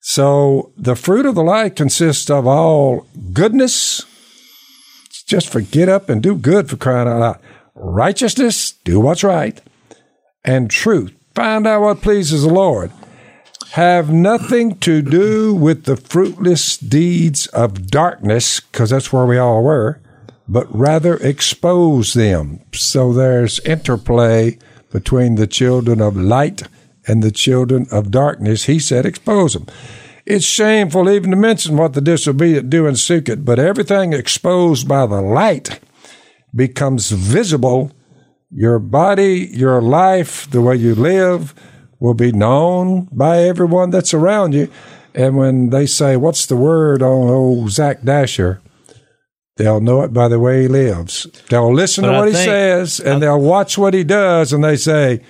[0.00, 4.04] So the fruit of the light consists of all goodness,
[5.26, 7.38] just for get up and do good for crying out loud.
[7.74, 9.60] Righteousness, do what's right,
[10.44, 12.90] and truth, find out what pleases the Lord.
[13.72, 19.62] Have nothing to do with the fruitless deeds of darkness, because that's where we all
[19.62, 20.00] were
[20.48, 22.60] but rather expose them.
[22.72, 24.58] So there's interplay
[24.90, 26.62] between the children of light
[27.06, 28.64] and the children of darkness.
[28.64, 29.66] He said, expose them.
[30.24, 35.06] It's shameful even to mention what the disobedient do in secret, but everything exposed by
[35.06, 35.80] the light
[36.54, 37.92] becomes visible.
[38.50, 41.54] Your body, your life, the way you live
[42.00, 44.70] will be known by everyone that's around you.
[45.14, 48.60] And when they say, What's the word on old Zach Dasher?
[49.56, 51.26] They'll know it by the way he lives.
[51.48, 54.62] They'll listen But to I what he says and they'll watch what he does and
[54.62, 55.20] they say,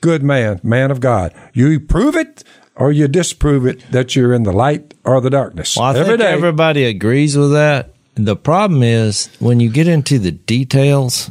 [0.00, 1.34] Good man, man of God.
[1.52, 2.44] You prove it
[2.76, 5.76] or you disprove it that you're in the light or the darkness.
[5.76, 6.32] Well, I Every think day.
[6.32, 7.90] everybody agrees with that.
[8.14, 11.30] The problem is when you get into the details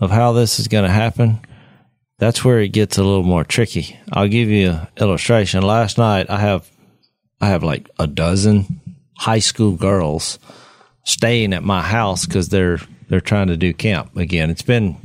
[0.00, 1.40] of how this is going to happen,
[2.22, 3.98] that's where it gets a little more tricky.
[4.12, 5.62] I'll give you an illustration.
[5.64, 6.70] Last night, I have
[7.40, 8.80] I have like a dozen
[9.18, 10.38] high school girls
[11.04, 14.50] staying at my house because they're they're trying to do camp again.
[14.50, 14.96] It's been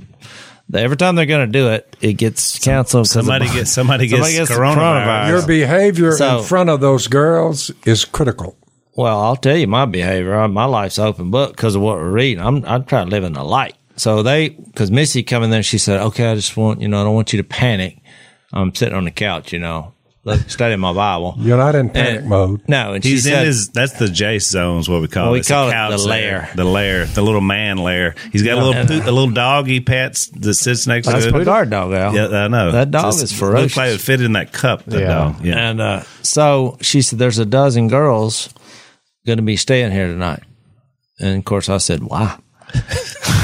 [0.71, 3.05] every time they're going to do it, it gets canceled.
[3.05, 4.75] 'cause Somebody of- gets somebody gets, Somebody gets coronavirus.
[4.75, 5.29] coronavirus.
[5.29, 8.55] Your behavior So- in front of those girls is critical.
[8.95, 10.47] Well, I'll tell you my behavior.
[10.47, 12.43] My life's open book because of what we're reading.
[12.43, 13.75] I'm I'm trying to live in the light.
[13.97, 17.01] So they, because Missy come in there, she said, "Okay, I just want you know,
[17.01, 17.97] I don't want you to panic.
[18.53, 21.35] I'm sitting on the couch, you know, look, studying my Bible.
[21.39, 22.61] You're not in panic And- mode.
[22.67, 23.69] No, and He's she in his.
[23.69, 25.33] That's the J zone is what we call Well, it.
[25.33, 26.07] we It's call it the there.
[26.07, 26.49] lair.
[26.55, 28.13] The lair, the little man lair.
[28.31, 31.25] He's got a little And, poo- a little dog he pets that sits next "That's
[31.25, 31.45] to my it.
[31.45, 32.71] guard dog, Al." Yeah, I know.
[32.71, 33.95] That dog Just is Looks like ferocious.
[33.95, 34.85] it fit in that cup.
[34.85, 35.07] That Yeah.
[35.07, 35.43] dog.
[35.45, 35.69] Yeah.
[35.69, 38.53] And uh, so she said, "There's a dozen girls
[39.25, 40.43] going to be staying here tonight."
[41.19, 42.37] And of course, I said, "Why?"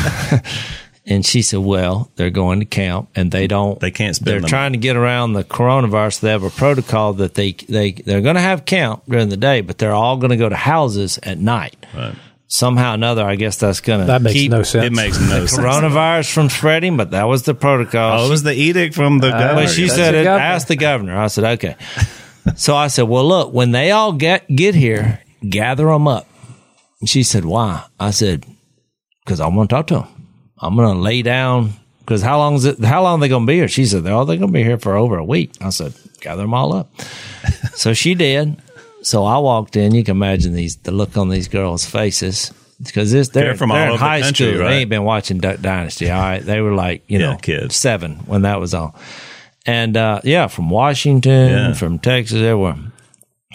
[1.06, 3.80] and she said, "Well, they're going to camp, and they don't.
[3.80, 4.50] They can't spend They're them.
[4.50, 6.22] trying to get around the coronavirus.
[6.22, 9.62] They have a protocol that they they they're going to have camp during the day,
[9.62, 11.76] but they're all going to go to houses at night.
[11.96, 12.16] Right.
[12.48, 14.86] Somehow or another, I guess that's going to That makes keep no sense.
[14.86, 15.58] It makes no sense.
[15.58, 16.98] coronavirus from spreading.
[16.98, 18.20] But that was the protocol.
[18.20, 19.62] Oh, it was the edict from the uh, governor.
[19.64, 20.46] But she That's said, the it, governor.
[20.46, 21.18] ask the governor.
[21.18, 21.76] I said, okay.
[22.56, 26.28] so I said, well, look, when they all get, get here, gather them up.
[27.00, 27.86] And she said, why?
[28.00, 28.46] I said,
[29.26, 30.08] because I want to talk to them.
[30.60, 31.74] I'm going to lay down.
[32.00, 32.84] Because how long is it?
[32.84, 33.68] How long are they going to be here?
[33.70, 35.52] She said, oh, they're going to be here for over a week.
[35.62, 36.90] I said, gather them all up.
[37.76, 38.62] so she did.
[39.04, 39.96] So I walked in.
[39.96, 42.52] You can imagine these the look on these girls' faces
[42.84, 44.62] because this they're, They're from they're all over the high country, school.
[44.62, 44.70] right?
[44.70, 46.10] They ain't been watching Duck Dynasty.
[46.12, 47.76] All right, they were like you Yeah, know kids.
[47.76, 48.94] seven when that was on,
[49.66, 51.74] and uh, yeah, from Washington, Yeah.
[51.74, 52.76] from Texas, everywhere.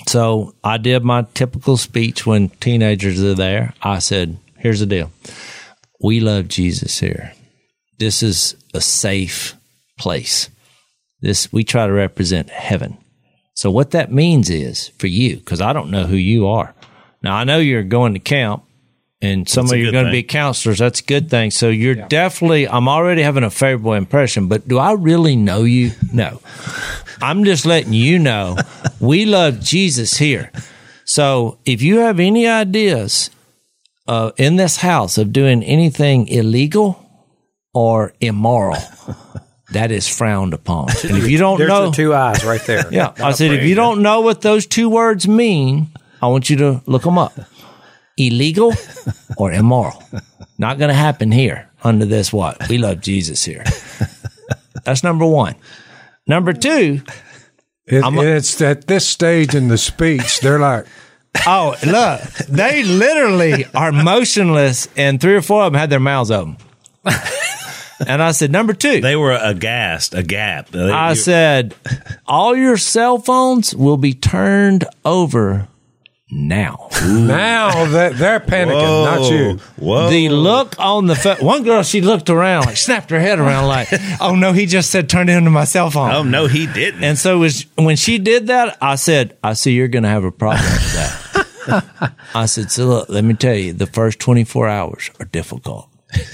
[0.06, 3.74] So I did my typical speech when teenagers are there.
[3.82, 5.10] I said, "Here's the deal:
[6.00, 7.32] we love Jesus here.
[7.98, 9.54] This is a safe
[9.98, 10.48] place.
[11.20, 12.98] This we try to represent heaven.
[13.54, 16.74] So what that means is for you, because I don't know who you are.
[17.22, 18.62] Now I know you're going to camp,
[19.20, 20.78] and some That's of you are good going to be counselors.
[20.78, 21.50] That's a good thing.
[21.50, 22.68] So you're definitely.
[22.68, 25.90] I'm already having a favorable impression, but do I really know you?
[26.12, 26.40] No.
[27.20, 28.56] I'm just letting you know
[29.00, 30.52] we love Jesus here.
[31.04, 33.30] So if you have any ideas
[34.08, 37.04] uh, in this house of doing anything illegal
[37.74, 38.78] or immoral,
[39.72, 40.88] that is frowned upon.
[41.04, 42.86] And if you don't There's know, the two eyes right there.
[42.90, 45.88] yeah, I said if you don't know what those two words mean,
[46.22, 47.34] I want you to look them up.
[48.16, 48.72] Illegal
[49.36, 50.02] or immoral.
[50.58, 52.68] Not going to happen here under this what?
[52.68, 53.62] We love Jesus here.
[54.84, 55.54] That's number one.
[56.26, 57.02] Number two,
[57.86, 60.86] It, I'm a- it's at this stage in the speech, they're like,
[61.46, 66.30] oh, look, they literally are motionless, and three or four of them had their mouths
[66.30, 66.56] open.
[68.06, 70.68] And I said, number two, They were aghast, a gap.
[70.68, 71.74] They- I said,
[72.28, 75.66] all your cell phones will be turned over
[76.30, 76.88] now.
[77.02, 79.58] now that they're panicking, not you.
[79.84, 80.10] Whoa.
[80.10, 83.66] The look on the fa- one girl, she looked around, like snapped her head around,
[83.66, 83.88] like,
[84.20, 87.02] "Oh no, he just said turn it into my cell phone." Oh no, he didn't.
[87.02, 90.10] And so it was when she did that, I said, "I see you're going to
[90.10, 91.17] have a problem with that."
[92.34, 95.88] I said, "So look, let me tell you, the first 24 hours are difficult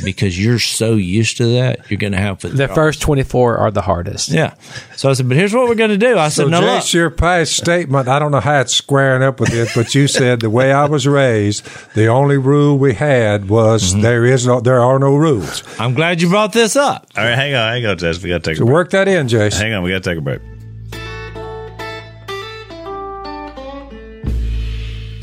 [0.05, 1.91] because you're so used to that.
[1.91, 4.29] You're going to have The first 24 are the hardest.
[4.29, 4.55] Yeah.
[4.97, 6.93] So I said, "But here's what we're going to do." I said, So, "No, look."
[6.93, 10.39] Your past statement, I don't know how it's squaring up with this, but you said
[10.41, 14.03] the way I was raised, the only rule we had was Mm-hmm.
[14.03, 15.65] there is no, there are no rules.
[15.81, 17.07] I'm glad you brought this up.
[17.17, 18.23] All right, hang on, hang on, Jess.
[18.23, 18.75] We got to take a So break.
[18.75, 19.59] work that in, Jace.
[19.59, 20.41] Hang on, we got to take a break.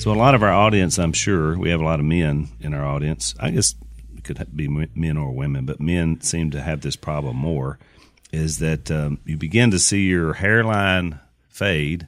[0.02, 2.74] So, a lot of our audience, I'm sure, we have a lot of men in
[2.74, 3.36] our audience.
[3.40, 3.76] I guess
[4.18, 7.78] it could be men or women, but men seem to have this problem more.
[8.34, 12.08] Is that um, you begin to see your hairline fade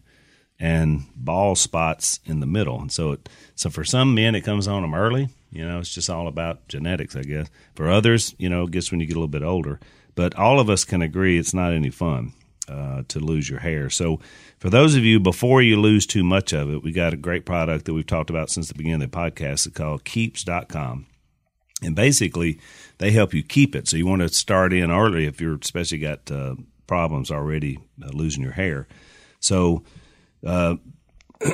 [0.60, 4.68] and bald spots in the middle, and so it, so for some men it comes
[4.68, 5.30] on them early.
[5.52, 7.48] You know, it's just all about genetics, I guess.
[7.76, 9.80] For others, you know, it gets when you get a little bit older.
[10.16, 12.34] But all of us can agree it's not any fun
[12.68, 13.90] uh, to lose your hair.
[13.90, 14.20] So,
[14.60, 17.46] for those of you, before you lose too much of it, we got a great
[17.46, 19.68] product that we've talked about since the beginning of the podcast.
[19.68, 21.06] It's called Keeps.com.
[21.82, 22.60] And basically,
[23.00, 23.88] they help you keep it.
[23.88, 26.56] So, you want to start in early if you're especially got uh,
[26.88, 28.88] problems already uh, losing your hair.
[29.40, 29.84] So,
[30.46, 30.76] uh,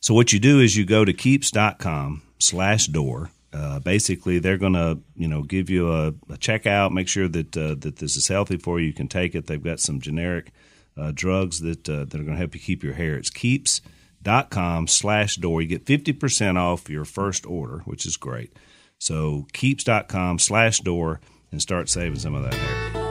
[0.00, 3.30] so what you do is you go to keeps.com slash door.
[3.56, 7.56] Uh, basically, they're going to you know give you a, a checkout, make sure that
[7.56, 8.88] uh, that this is healthy for you.
[8.88, 9.46] You can take it.
[9.46, 10.52] They've got some generic
[10.96, 13.16] uh, drugs that uh, that are going to help you keep your hair.
[13.16, 15.62] It's keeps.com slash door.
[15.62, 18.52] You get fifty percent off your first order, which is great.
[18.98, 23.06] So keeps.com slash door and start saving some of that hair.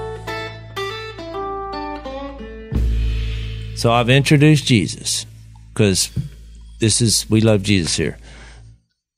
[3.75, 5.25] So I've introduced Jesus
[5.73, 6.09] because
[6.79, 8.17] this is, we love Jesus here.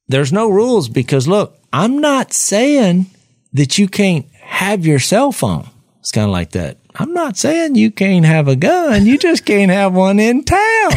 [0.08, 3.08] There's no rules because look, I'm not saying
[3.54, 5.70] that you can't have your cell phone.
[6.00, 6.78] It's kind of like that.
[7.00, 9.06] I'm not saying you can't have a gun.
[9.06, 10.60] You just can't have one in town.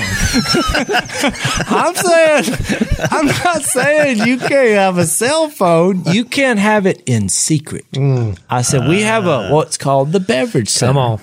[1.66, 2.44] I'm saying,
[3.10, 6.04] I'm not saying you can't have a cell phone.
[6.04, 7.84] You can't have it in secret.
[7.92, 8.38] Mm.
[8.48, 9.52] I said, we have a, ah.
[9.52, 10.92] what's called the beverage center.
[10.94, 11.20] Come on.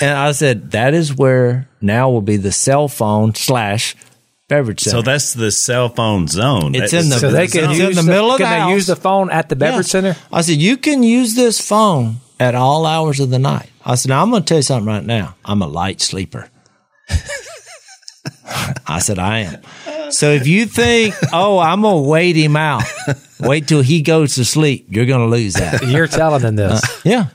[0.00, 3.96] And I said, that is where now will be the cell phone slash
[4.50, 4.98] beverage center.
[4.98, 6.74] So that's the cell phone zone.
[6.74, 8.66] It's That- in the- So they can It's use in the middle of can the
[8.66, 9.90] they use the phone at the beverage Yeah.
[9.90, 10.16] center?
[10.30, 13.70] I said, you can use this phone at all hours of the night.
[13.86, 15.36] I said, now I'm going to tell you something right now.
[15.44, 16.48] I'm a light sleeper.
[18.86, 20.10] I said, I am.
[20.12, 22.82] So if you think, oh, I'm going to wait him out,
[23.38, 25.86] wait till he goes to sleep, you're going to lose that.
[25.86, 26.82] You're telling them this.
[26.82, 27.26] Uh, yeah.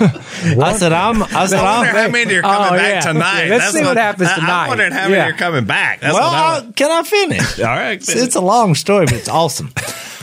[0.00, 3.12] I said, I'm, I said, I wonder I'm, how many are coming Oh, back yeah.
[3.12, 3.44] tonight.
[3.44, 4.48] Yeah, let's That's see what happens tonight.
[4.62, 5.28] I'm wondering how many Yeah.
[5.28, 6.00] are coming back.
[6.00, 7.58] That's well, what I can I finish?
[7.60, 7.92] All right.
[7.94, 9.72] It's, it's a long story, but it's awesome.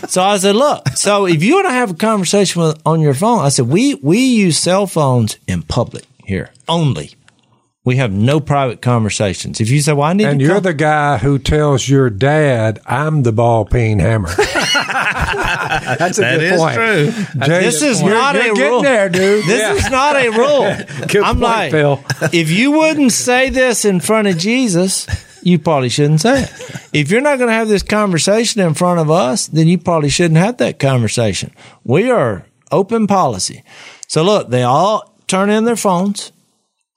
[0.07, 3.13] So I said, look, so if you want to have a conversation with, on your
[3.13, 7.11] phone, I said, we, we use cell phones in public here only.
[7.85, 9.61] We have no private conversations.
[9.61, 12.09] If you say, well, I need And to you're come- the guy who tells your
[12.09, 14.29] dad, I'm the ball peen hammer.
[14.35, 16.73] That's a That good is point.
[16.75, 17.05] true.
[17.47, 18.81] this is You're- not you're a getting rule.
[18.81, 19.45] there, dude.
[19.45, 19.73] This Yeah.
[19.73, 21.07] is not a rule.
[21.07, 22.03] Good I'm point, like, Phil.
[22.33, 25.05] if you wouldn't say this in front of Jesus,
[25.43, 26.51] you probably shouldn't say it.
[26.93, 30.09] If you're not going to have this conversation in front of us, then you probably
[30.09, 31.51] shouldn't have that conversation.
[31.83, 33.63] We are open policy.
[34.07, 36.31] So look, they all turn in their phones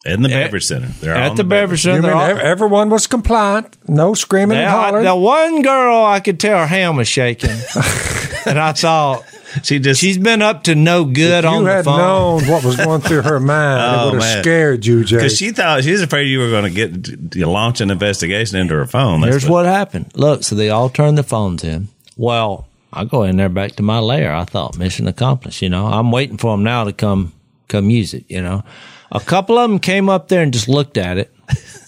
[0.08, 0.88] In the beverage center.
[1.00, 2.08] They're at in the beverage You center.
[2.08, 5.04] mean all- everyone was compliant, no screaming they and all- hollering.
[5.04, 7.50] the one girl I could tell her hand was shaking,
[8.46, 9.24] and I thought
[9.62, 11.98] She just she's been up to no good If on you the had phone.
[11.98, 14.42] known what was going through her mind, Oh, it would have man.
[14.42, 15.16] scared you, Jay.
[15.16, 18.58] because she thought she was afraid you were going to get you launch an investigation
[18.58, 19.22] into her phone.
[19.22, 20.12] That's Here's what happened.
[20.14, 21.88] Look, so they all turned the phones in.
[22.16, 24.34] Well, I go in there back to my lair.
[24.34, 25.62] I thought mission accomplished.
[25.62, 27.32] You know, I'm waiting for them now to come
[27.68, 28.24] come use it.
[28.28, 28.64] You know,
[29.10, 31.32] a couple of them came up there and just looked at it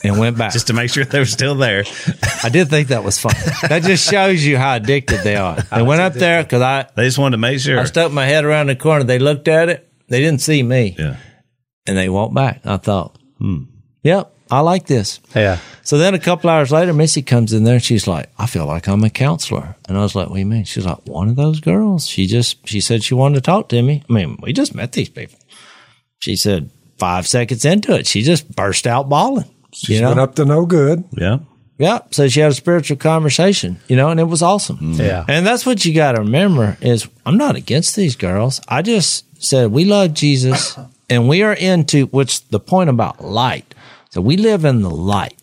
[0.02, 0.52] and went back.
[0.52, 1.84] just to make sure they were still there.
[2.42, 3.34] I did think that was fun.
[3.68, 5.56] That just shows you how addicted they are.
[5.60, 7.78] They went up there because I They just wanted to make sure.
[7.78, 9.04] I stuck my head around the corner.
[9.04, 9.86] They looked at it.
[10.08, 11.16] They didn't see me, yeah.
[11.86, 12.66] and they walked back.
[12.66, 13.64] I thought, hmm,
[14.02, 15.20] yep, I like this.
[15.36, 15.58] Yeah.
[15.84, 18.66] So then a couple hours later, Missy comes in there and she's like, I feel
[18.66, 19.76] like I'm a counselor.
[19.88, 20.64] And I was like, what do you mean?
[20.64, 22.08] She's like, one of those girls.
[22.08, 24.02] She just, she said she wanted to talk to me.
[24.08, 25.38] I mean, we just met these people.
[26.18, 29.50] She said five seconds into it, she just burst out bawling.
[29.72, 30.08] She you know?
[30.08, 31.04] went up to no good.
[31.12, 31.38] Yeah.
[31.78, 32.00] Yeah.
[32.10, 34.76] So she had a spiritual conversation, you know, and it was awesome.
[34.76, 35.00] Mm-hmm.
[35.00, 35.24] Yeah.
[35.26, 38.60] And that's what you got to remember is I'm not against these girls.
[38.68, 40.78] I just said we love Jesus
[41.10, 43.74] and we are into what's the point about light.
[44.10, 45.40] So we live in the light.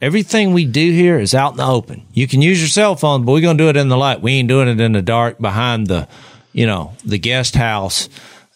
[0.00, 2.06] Everything we do here is out in the open.
[2.12, 4.20] You can use your cell phone, but we're going to do it in the light.
[4.20, 6.08] We ain't doing it in the dark behind the,
[6.52, 8.08] you know, the guest house.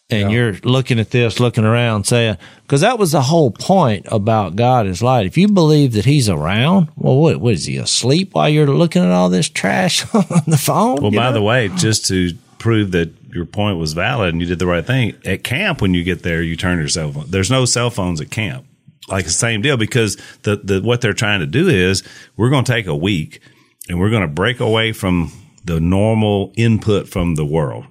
[0.08, 4.54] And you're looking at this, looking around, saying, because that was the whole point about
[4.54, 5.26] God is light.
[5.26, 9.02] If you believe that He's around, well, what, what is He asleep while you're looking
[9.02, 11.02] at all this trash on the phone?
[11.02, 11.32] Well, by know?
[11.32, 14.86] the way, just to prove that your point was valid and you did the right
[14.86, 17.26] thing, at camp when you get there, you turn your cell phone.
[17.28, 18.64] There's no cell phones at camp.
[19.08, 22.02] Like the same deal because the, the what they're trying to do is
[22.36, 23.40] we're going to take a week
[23.88, 25.32] and we're going to break away from
[25.64, 27.86] the normal input from the world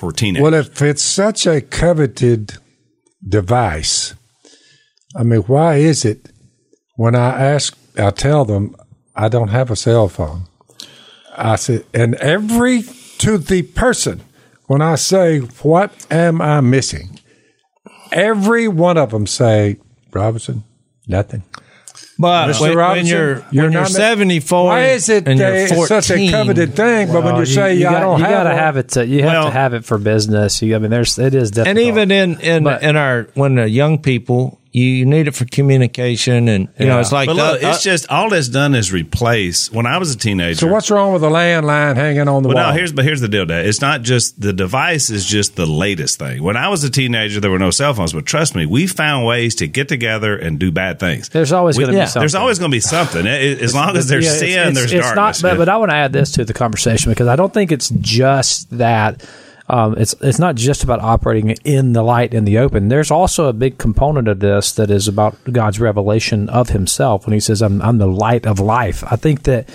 [0.00, 0.42] for teenagers.
[0.42, 2.54] Well, if it's such a coveted
[3.26, 4.14] device,
[5.14, 6.30] I mean, why is it
[6.96, 8.74] when I ask, I tell them
[9.14, 10.46] I don't have a cell phone.
[11.36, 12.82] I said, and every
[13.18, 14.22] to the person,
[14.68, 17.20] when I say, what am I missing?
[18.10, 19.76] Every one of them say,
[20.12, 20.64] Robertson,
[21.06, 21.42] nothing.
[22.20, 22.60] But Mr.
[22.60, 25.72] when, when Robertson, you're, you're when you're not- 74 Why is it and you're it's
[25.72, 27.06] 14, such a coveted thing?
[27.08, 28.88] But when Well, you say you, I got, don't you have gotta one, have it.
[28.90, 30.60] To, you have Well- to have it for business.
[30.60, 31.68] You, I mean, there's it is difficult.
[31.78, 35.44] and even in in, But- in our when the young people you need it for
[35.46, 38.74] communication and you know it's like but look, the- it's uh, just all that's done
[38.74, 39.70] is replace.
[39.72, 42.56] When I was a teenager, So what's wrong with a landline hanging on the But
[42.56, 42.66] wall?
[42.68, 43.66] no, here's but here's the deal, Dad.
[43.66, 46.42] It's not just the device is just the latest thing.
[46.42, 49.26] When I was a teenager, there were no cell phones, but trust me, we found
[49.26, 51.28] ways to get together and do bad things.
[51.30, 52.20] there's always going to yeah, be something.
[52.20, 53.26] There's always going to be something.
[53.26, 55.42] It- it- as long as there's Yeah, sin, it's- there's it's darkness.
[55.42, 57.72] Not, but, but I want to add this to the conversation because I don't think
[57.72, 59.22] it's just that.
[59.72, 62.88] Um, it's it's not just about operating in the light in the open.
[62.88, 67.34] There's also a big component of this that is about God's revelation of Himself when
[67.34, 69.68] He says, "I'm I'm the light of life." I think that.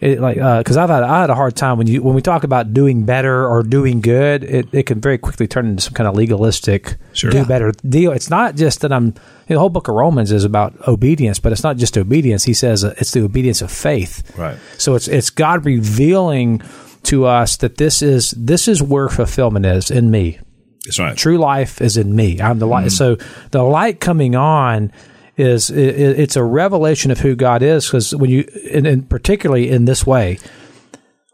[0.00, 2.44] It, like because I've had I had a hard time when you when we talk
[2.44, 6.06] about doing better or doing good, it, it can very quickly turn into some kind
[6.06, 7.32] of legalistic Sure.
[7.32, 7.44] do Yeah.
[7.44, 8.12] better deal.
[8.12, 11.40] It's not just that I'm you know, the whole book of Romans is about obedience,
[11.40, 12.44] but it's not just obedience.
[12.44, 14.22] He says uh, it's the obedience of faith.
[14.38, 14.56] Right.
[14.78, 16.62] So it's it's God revealing
[17.08, 20.38] to us that this is this is where fulfillment is in me.
[20.84, 21.16] That's right.
[21.16, 22.40] True life is in me.
[22.40, 22.86] I'm the light.
[22.86, 23.16] Mm-hmm.
[23.20, 24.92] So the light coming on
[25.36, 25.78] is i i-
[26.22, 30.06] it's a revelation of who God is because when you and, and particularly in this
[30.06, 30.38] way,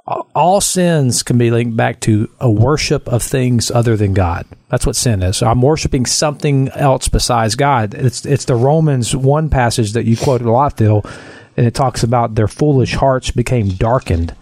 [0.06, 4.44] all- all sins can be linked back to a worship of things other than God.
[4.70, 5.36] That's what sin is.
[5.38, 7.94] So I'm worshiping something else besides God.
[7.94, 11.02] It's it's the Romans one passage that you quoted a lot, Phil,
[11.56, 14.34] and it talks about their foolish hearts became darkened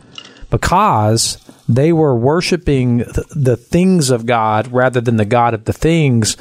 [0.53, 1.38] because
[1.68, 2.98] they were worshiping
[3.34, 6.36] the things of God rather than the God of the things.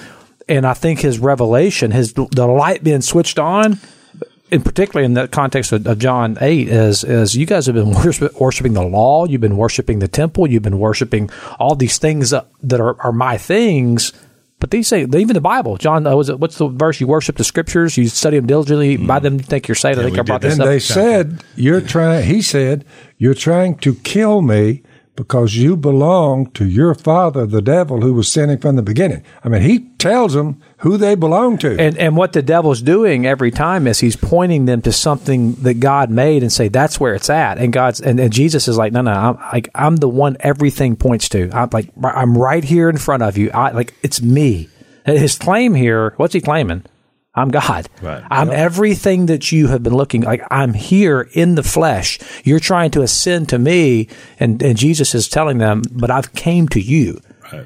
[0.48, 3.80] And I think his revelation, his the light being switched on,
[4.52, 7.92] and particularly in the context of, of John eight, is is you guys have been
[8.04, 12.32] worship, worshiping the law, you've been worshiping the temple, you've been worshiping all these things
[12.32, 14.12] that, that are, are my things.
[14.60, 17.00] But these say even the Bible, John, uh, was it, what's the verse?
[17.00, 18.96] You worship the scriptures, you study them diligently.
[18.98, 19.98] By them, you think you're saved.
[19.98, 20.68] I think I brought this And up.
[20.68, 22.86] they said, You're trying, he said,
[23.22, 24.82] You're trying to kill me
[25.16, 29.24] because you belong to your father, the devil, who was sinning from the beginning.
[29.44, 31.80] I mean, he tells them who they belong to.
[31.80, 35.76] And and what the devil's doing every time is he's pointing them to something that
[35.76, 37.60] God made and say that's where it's at.
[37.60, 40.96] And God's and, and Jesus is like, no, no, I'm like I'm the one everything
[40.96, 41.52] points to.
[41.54, 43.52] I'm like I'm right here in front of you.
[43.52, 44.68] I like it's me.
[45.06, 46.86] His claim here, what's he claiming?
[47.34, 47.88] I'm God.
[48.02, 48.24] Right.
[48.30, 50.42] I'm everything that you have been looking like.
[50.52, 52.20] I'm here in the flesh.
[52.44, 54.10] You're trying to ascend to me,
[54.40, 57.22] and, and Jesus is telling them, but I've came to you.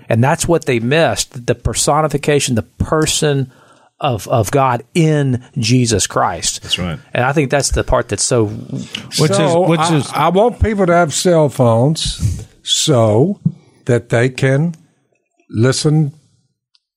[0.09, 3.51] And that's what they missed: the personification, the person
[3.99, 6.63] of of God in Jesus Christ.
[6.63, 6.99] That's right.
[7.13, 8.47] And I think that's the part that's so.
[8.47, 13.39] Which so is which I, is I want people to have cell phones so
[13.86, 14.76] that they can
[15.49, 16.13] listen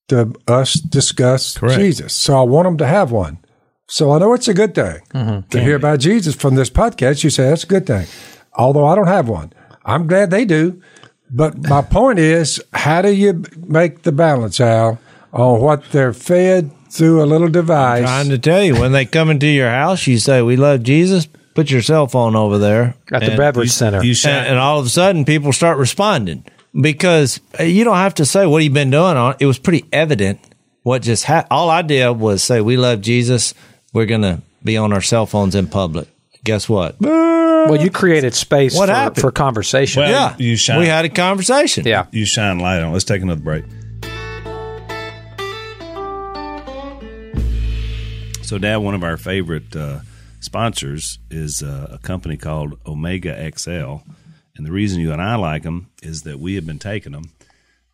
[0.09, 2.15] to us discuss Jesus.
[2.15, 3.39] So I want them to have one.
[3.87, 5.49] So I know it's a good thing mm-hmm.
[5.49, 7.25] to hear about Jesus from this podcast.
[7.25, 8.07] You say that's a good thing,
[8.55, 9.53] although I don't have one.
[9.85, 10.83] I'm glad they do.
[11.31, 14.99] But my point is, how do you make the balance, Al,
[15.33, 18.01] on what they're fed through a little device?
[18.01, 20.83] I'm trying to tell you when they come into your house, you say we love
[20.83, 21.27] Jesus.
[21.55, 24.03] Put your cell phone over there At the and beverage center.
[24.03, 26.45] You and, and all of a sudden people start responding
[26.79, 29.85] because uh, you don't have to say what you've been doing on it was pretty
[29.93, 30.39] evident
[30.83, 33.55] what just happened all i did was say we love jesus
[33.93, 36.09] we're gonna be on our cell phones in public
[36.45, 39.21] guess what Well, you created space What for, happened?
[39.21, 40.03] for conversation.
[40.03, 40.79] Well, yeah you shine.
[40.81, 42.07] we had a conversation yeah.
[42.13, 42.93] you shine light on.
[42.93, 43.65] Let's take another break.
[48.43, 50.01] So, Dad, one of our favorite uh,
[50.41, 53.97] sponsors is uh, a company called Omega XL,
[54.59, 57.31] and the reason you and I like them is that we have been taking them,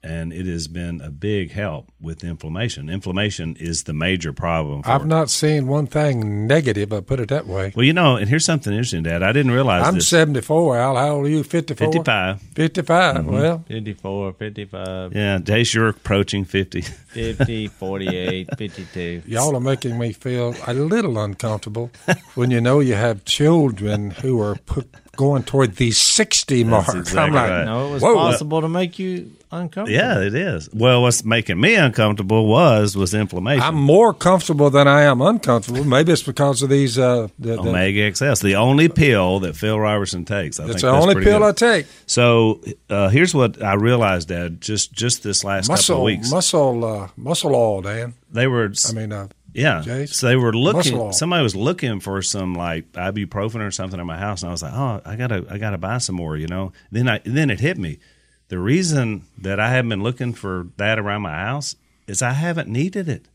[0.03, 2.91] and it has been a big help with inflammation.
[2.91, 4.83] Inflammation is the major problem.
[4.83, 6.93] For I've not seen one thing negative.
[6.93, 7.73] I put it that way.
[7.75, 9.23] well, you know, and here's something interesting, Dad.
[9.23, 10.09] I didn't realize I'm this.
[10.09, 10.97] 74, Al.
[10.97, 11.43] How old are you?
[11.43, 11.93] 54?
[11.93, 12.41] 55.
[12.41, 13.17] 55.
[13.17, 13.31] Mm-hmm.
[13.33, 16.81] Well, 54 55 Yeah, Jace, you're approaching 50.
[16.83, 21.91] 50 48 52 y'all are making me feel a little uncomfortable
[22.35, 26.89] when you know you have children who are put, going toward the 60 mark.
[26.95, 27.65] exactly I'm like, right.
[27.65, 28.15] no it was Whoa.
[28.15, 30.69] possible to make you uncomfortable Yeah, it is.
[30.73, 33.63] Well, what's making me uncomfortable was was inflammation.
[33.63, 35.85] I'm more comfortable than I am uncomfortable.
[35.85, 36.99] Maybe it's because of these.
[36.99, 38.25] Uh, the, the, Omega XL.
[38.25, 40.59] It's the only pill that Phil Robertson takes.
[40.59, 41.49] I it's think the that's only pill good.
[41.49, 41.87] I take.
[42.07, 42.61] So
[42.91, 44.61] uh, here's what I realized, Dad.
[44.61, 48.15] Just just this last couple Muscle, of weeks, muscle, uh, muscle oil, Dan.
[48.33, 48.73] they were.
[48.89, 49.83] I mean, uh, yeah.
[49.85, 50.15] Jace?
[50.15, 51.13] So they were looking.
[51.13, 54.63] Somebody was looking for some like ibuprofen or something in my house, and I was
[54.63, 56.37] like, oh, I gotta I gotta buy some more.
[56.37, 56.73] You know.
[56.91, 57.99] Then I then it hit me.
[58.49, 61.77] The reason that I haven't been looking for that around my house
[62.07, 63.27] is I haven't needed it.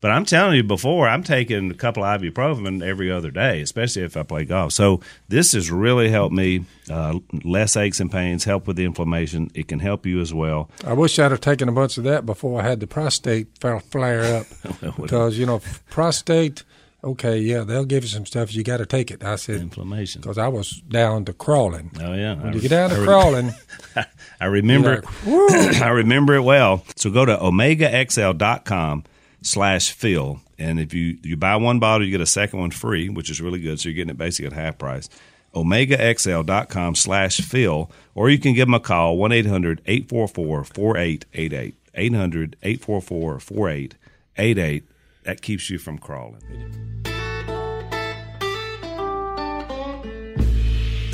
[0.00, 4.02] But I'm telling you, before I'm taking a couple of ibuprofen every other day, especially
[4.02, 4.72] if I play golf.
[4.72, 6.64] So this has really helped me.
[6.88, 9.50] Uh, less aches and pains, help with the inflammation.
[9.54, 10.70] It can help you as well.
[10.86, 13.48] I wish I'd have taken a bunch of that before I had the prostate
[13.90, 14.46] flare up.
[15.00, 16.62] because, you know, prostate,
[17.02, 18.54] okay, yeah, they'll give you some stuff.
[18.54, 19.24] You got to take it.
[19.24, 20.20] I said, Inflammation.
[20.20, 21.90] because I was down to crawling.
[22.00, 22.34] Oh yeah.
[22.36, 23.52] When I- you get down I to re- crawling,
[24.40, 25.04] I remember it.
[25.82, 26.84] I remember it well.
[26.96, 29.04] So go to omegaxl.com
[29.42, 30.40] slash Phil.
[30.58, 33.40] And if you, you buy one bottle, you get a second one free, which is
[33.40, 33.80] really good.
[33.80, 35.08] So you're getting it basically at half price.
[35.54, 37.90] OmegaXL.com slash Phil.
[38.14, 41.74] Or you can give them a call, 1 800 844 4888.
[41.94, 44.84] 800 844 4888.
[45.24, 46.42] That keeps you from crawling.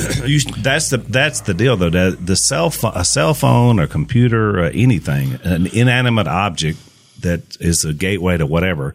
[0.27, 1.91] you, that's the that's the deal though.
[1.91, 6.79] The, the cell a cell phone, a computer, or anything, an inanimate object
[7.25, 8.95] that is a gateway to whatever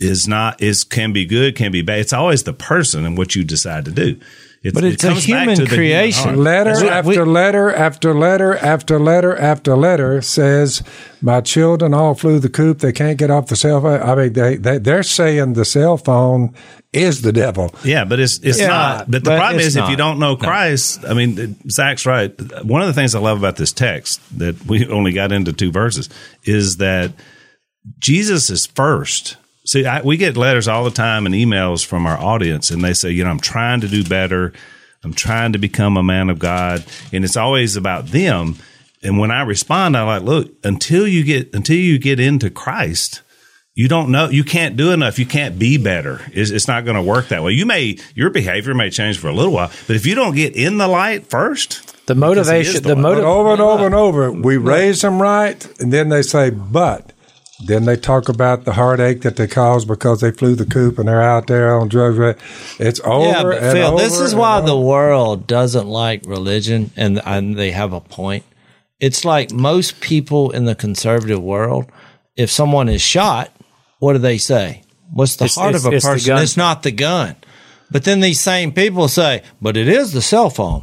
[0.00, 2.00] is not is can be good, can be bad.
[2.00, 4.18] It's always the person and what you decide to do.
[4.60, 6.24] It's, But it's a human to the human creation.
[6.24, 6.36] heart.
[6.36, 10.82] Letter We- after letter after letter after letter after letter says,
[11.22, 12.80] "My children all flew the coop.
[12.80, 15.96] They can't get off the cell phone." I mean, they, they they're saying the cell
[15.96, 16.54] phone
[16.92, 17.72] is the devil.
[17.84, 19.10] Yeah, but it's it's Yeah, not.
[19.10, 22.32] But the but problem it's is, if you don't know Christ, I mean, Zach's right.
[22.64, 25.70] One of the things I love about this text that we only got into two
[25.70, 26.08] verses
[26.44, 27.12] is that
[27.98, 29.36] Jesus is first.
[29.64, 32.94] See, I, we get letters all the time and emails from our audience, and they
[32.94, 34.52] say, you know, I'm trying to do better.
[35.04, 38.56] I'm trying to become a man of God, and it's always about them.
[39.02, 43.22] And when I respond, I'm like, look, until you get until you get into Christ,
[43.74, 46.96] you don't know you can't do enough you can't be better it's, it's not going
[46.96, 49.94] to work that way you may your behavior may change for a little while but
[49.94, 53.02] if you don't get in the light first The motivation, is the light.
[53.02, 53.24] Motive.
[53.24, 57.12] over and over and over, we raise them right, and then they say, "But."
[57.64, 61.08] Then they talk about the heartache that they caused because they flew the coop and
[61.08, 62.40] they're out there on drugs.
[62.78, 63.26] It's over.
[63.26, 64.66] yeah, but and Phil, this is why over.
[64.68, 68.44] the world doesn't like religion, and and they have a point.
[69.00, 71.86] It's like most people in the conservative world.
[72.36, 73.50] If someone is shot,
[73.98, 74.82] what do they say?
[75.12, 76.38] What's the It's- heart it's- of a it's person?
[76.38, 77.34] It's not the gun.
[77.90, 80.82] But then these same people say, "But it is the cell phone."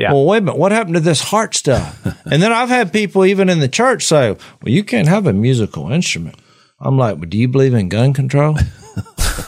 [0.00, 0.14] Yeah.
[0.14, 0.56] Well, wait a minute.
[0.56, 2.00] What happened to this heart stuff?
[2.24, 5.34] and then I've had people even in the church say, "Well, you can't have a
[5.34, 6.36] musical instrument."
[6.80, 8.56] I'm like, "But do you believe in gun control?"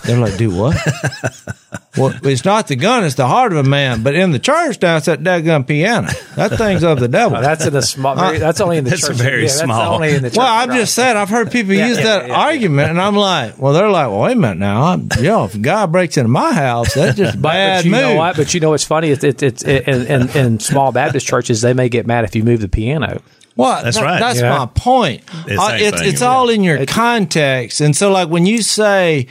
[0.05, 0.77] They're like, "Do what?"
[1.97, 4.03] well, it's not the gun; it's the heart of a man.
[4.03, 6.09] But in the church now, it's that daggum piano.
[6.37, 7.41] That thing's of the devil.
[7.41, 8.17] that's in a small.
[8.17, 9.17] Very, that's only in the That's church.
[9.17, 9.79] very yeah, small.
[9.79, 10.39] That's only in the church.
[10.39, 11.17] well, I'm just saying.
[11.17, 12.41] I've heard people Yeah, use yeah, that yeah, yeah.
[12.41, 14.83] argument, and I'm like, "Well, they're like, well, wait a minute now.
[14.85, 17.91] I'm, you know, if a guy breaks into my house, that's just bad but you
[17.91, 18.37] mood." know what?
[18.37, 19.11] But you know what's funny?
[19.11, 22.43] It's it's, it's in, in, in small Baptist churches they may get mad if you
[22.43, 23.21] move the piano.
[23.55, 24.19] Well, That's that- right.
[24.19, 24.57] That's Yeah.
[24.61, 25.25] my point.
[25.47, 29.27] It's Uh, it's it's all in your context, and so like when you say,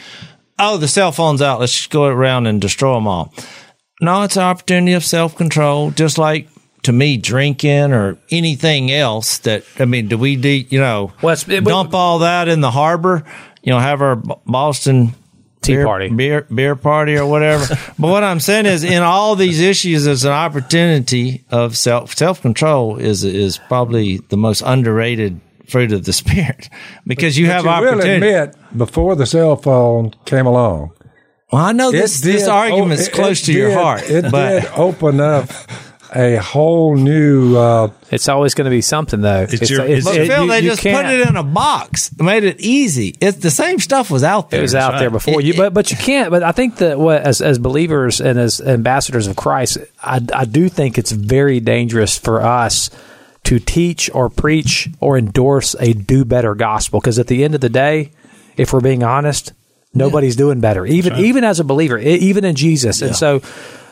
[0.62, 3.34] "Oh, the cell phone's out, let's just go around and destroy them all."
[4.00, 6.48] No, it's an opportunity of self control, just like
[6.84, 9.38] to me drinking or anything else.
[9.40, 12.72] That I mean, do we do you know Well, it- dump all that in the
[12.72, 13.24] harbor?
[13.64, 15.14] You know, have our Boston.
[15.62, 16.10] Tea beer, party.
[16.10, 17.68] beer beer party or whatever.
[18.00, 22.42] but what I'm saying is, in all these issues, there's an opportunity of self self
[22.42, 25.40] control is is probably the most underrated
[25.72, 26.70] fruit of the spirit
[27.08, 28.28] because you have But you will opportunity.
[28.34, 30.92] admit, before the cell phone came along,
[31.52, 33.78] well, I know this it this did- argument's oh, it- close it to your did-
[33.78, 35.50] heart, It but did open up
[36.14, 37.56] a whole new.
[37.58, 39.48] Uh, It's always going to be something though.
[39.50, 41.44] It's your- it's- but it- Phil, you- they you just put can't- it in a
[41.44, 43.16] box, made it easy.
[43.22, 44.60] It's the same stuff was out there.
[44.60, 46.30] It was out there before It- you, but but you can't.
[46.30, 50.44] But I think that what as as believers and as ambassadors of Christ, I I
[50.46, 52.90] do think it's very dangerous for us
[53.44, 57.62] to teach or preach or endorse a do better gospel because at the end of
[57.62, 58.12] the day,
[58.58, 59.54] if we're being honest,
[59.94, 60.86] nobody's doing better.
[60.86, 63.42] Even even as a believer, even in Jesus, and so.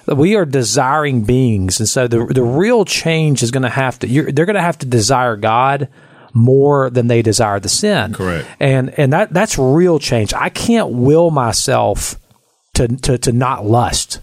[0.08, 4.08] We are desiring beings, and so the the real change is going to have to.
[4.08, 5.88] You're, they're going to have to desire God
[6.34, 8.14] more than they desire the sin.
[8.14, 8.48] Correct.
[8.60, 10.34] And and that that's real change.
[10.34, 12.16] I can't will myself
[12.76, 14.20] to to to not lust.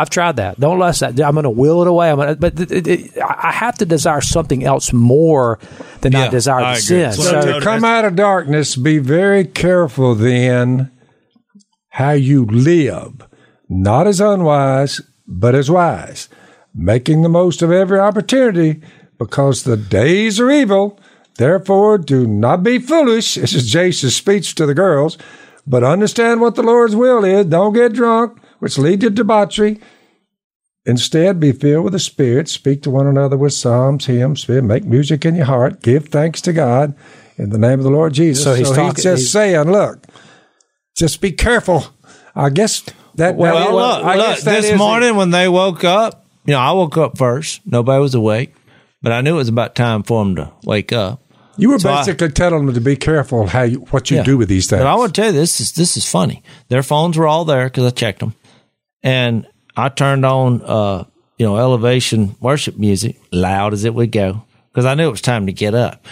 [0.00, 0.58] I've tried that.
[0.58, 1.20] Don't lust that.
[1.20, 2.10] I'm going to will it away.
[2.10, 5.58] I'm gonna, but it, it, it, I have to desire something else more
[6.00, 6.82] than I desire I the agree.
[6.82, 7.12] sin.
[7.12, 10.90] So so So, to come out of darkness, be very careful then
[11.90, 13.26] how you live,
[13.68, 16.28] not as unwise, but as wise,
[16.74, 18.80] making the most of every opportunity
[19.18, 20.98] because the days are evil.
[21.36, 23.34] Therefore, do not be foolish.
[23.34, 25.18] This is Jason's speech to the girls,
[25.66, 27.46] but understand what the Lord's will is.
[27.46, 29.80] Don't get drunk, which lead to debauchery.
[30.86, 32.48] Instead, be filled with the Spirit.
[32.48, 34.64] Speak to one another with psalms, hymns, spirit.
[34.64, 35.82] Make music in your heart.
[35.82, 36.94] Give thanks to God
[37.36, 38.42] in the name of the Lord Jesus.
[38.42, 40.06] So he's talking- just he's- saying, look,
[40.96, 41.84] just be careful.
[42.34, 42.82] I guess
[43.16, 43.36] that.
[43.36, 46.60] Well, that- look, I look guess that this morning when they woke up, you know,
[46.60, 47.60] I woke up first.
[47.66, 48.54] Nobody was awake,
[49.02, 51.20] but I knew it was about time for them to wake up.
[51.58, 54.22] you were so I- basically telling them to be careful how you, what you Yeah.
[54.22, 54.80] do with these things.
[54.80, 56.42] But I want to tell you, this is this is funny.
[56.68, 58.34] Their phones were all there because I checked them,
[59.02, 59.46] and
[59.76, 61.04] I turned on, uh,
[61.38, 65.20] you know, elevation worship music, loud as it would go, because I knew it was
[65.22, 66.04] time to get up.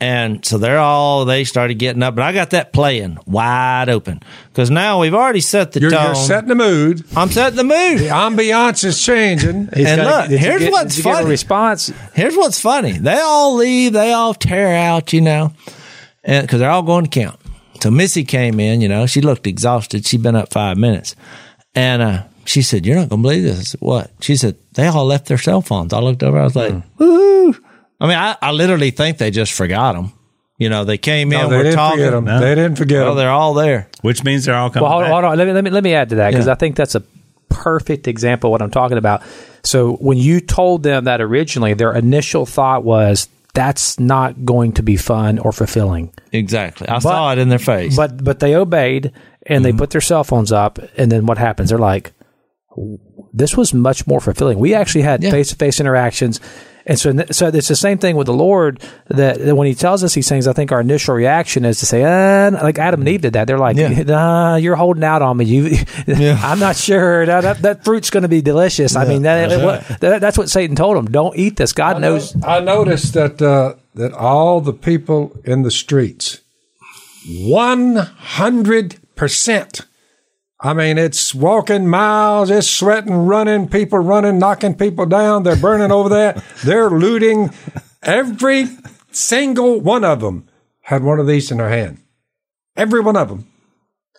[0.00, 4.20] And so they're all they started getting up, but I got that playing wide open
[4.48, 6.06] because now we've already set the you're, tone.
[6.06, 7.04] you're setting the mood.
[7.16, 8.00] I'm setting the mood.
[8.00, 9.68] The ambiance is changing.
[9.76, 11.30] He's And gotta- look, did you here's get- what's did you get funny.
[11.30, 11.92] response.
[12.14, 12.92] Here's what's funny.
[12.92, 13.92] They all leave.
[13.92, 15.52] They all tear out, you know,
[16.24, 17.38] and because they're all going to count.
[17.80, 20.04] So Missy came in, you know, she looked exhausted.
[20.04, 21.14] She'd been up five minutes.
[21.76, 23.58] And, uh, she said, you're not going to believe this.
[23.58, 24.10] I said, what?
[24.20, 25.92] She said, they all left their cell phones.
[25.92, 26.38] I looked over.
[26.38, 26.80] I was like, hmm.
[26.98, 27.54] woo.
[28.00, 30.12] I mean, I, I literally think they just forgot them.
[30.58, 31.98] You know, they came No, in, they we're didn't talking.
[31.98, 32.24] forget them.
[32.24, 33.16] They didn't forget Well, them.
[33.16, 33.88] they're all there.
[34.02, 35.12] which means they're all coming Well, hold, back.
[35.12, 35.38] hold on.
[35.38, 36.52] Let me, let me let me add to that because Yeah.
[36.52, 37.02] I think that's a
[37.48, 39.22] perfect example of what I'm talking about.
[39.62, 44.82] So when you told them that originally, their initial thought was that's not going to
[44.82, 46.12] be fun or fulfilling.
[46.32, 46.88] Exactly.
[46.88, 47.96] I saw it in their face.
[47.96, 49.12] But but they obeyed
[49.46, 49.78] and they mm-hmm.
[49.78, 51.70] put their cell phones up, and then what happens?
[51.70, 52.12] They're like,
[53.32, 54.58] this was much more fulfilling.
[54.58, 56.40] We actually had face to face interactions.
[56.84, 60.02] And so, so it's the same thing with the Lord that, that when He tells
[60.02, 63.08] us these things, I think our initial reaction is to say, uh, like Adam and
[63.08, 63.46] Eve did that.
[63.46, 64.02] They're like, Yeah.
[64.02, 65.44] nah, "You're holding out on me.
[65.44, 65.76] You,
[66.42, 69.62] I'm not sure that that, that fruit's going to be delicious." I mean, that, that's
[69.62, 71.06] what, that, that's what Satan told him.
[71.06, 71.72] Don't eat this.
[71.72, 72.34] God knows.
[72.42, 76.40] I noticed that uh, that all the people in the streets,
[77.28, 79.82] one hundred percent.
[80.64, 85.42] I mean, it's walking miles, it's sweating, running, people running, knocking people down.
[85.42, 86.42] They're burning over that.
[86.64, 87.50] They're looting.
[88.02, 88.68] Every
[89.10, 90.48] single one of them
[90.82, 91.98] had one of these in their hand.
[92.76, 93.48] Every one of them.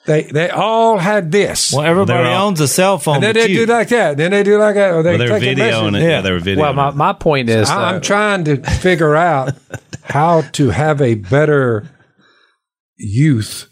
[0.06, 1.72] They they all had this.
[1.72, 3.16] well, everybody all- owns a cell phone.
[3.16, 3.66] and then they you.
[3.66, 4.18] do like that.
[4.18, 4.92] Then they do like that.
[4.94, 6.04] Or they Well, they're videoing message.
[6.04, 6.10] it.
[6.10, 9.16] Yeah, they were videoing Well, my, my point is, I- I'm uh, trying to figure
[9.16, 9.54] out
[10.04, 11.90] how to have a better
[12.98, 13.70] youth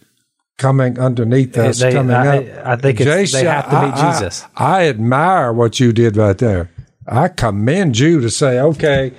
[0.62, 2.46] coming underneath us, They- coming I- up.
[2.66, 4.46] I think it's- they have to meet I- I- Jesus.
[4.56, 6.70] I, admire what you did right there.
[7.08, 9.12] I commend you to say, okay,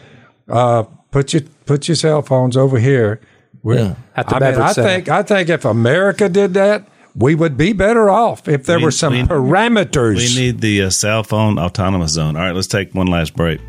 [0.49, 3.21] uh, put your put your cell phones over here.
[3.63, 3.95] We- Yeah.
[4.17, 6.85] At the I, mean, I think I think if America did that,
[7.17, 10.17] we would be better off if there We- were some we- parameters.
[10.37, 12.37] We need the uh, cell phone autonomous zone.
[12.37, 13.61] All right, let's take one last break.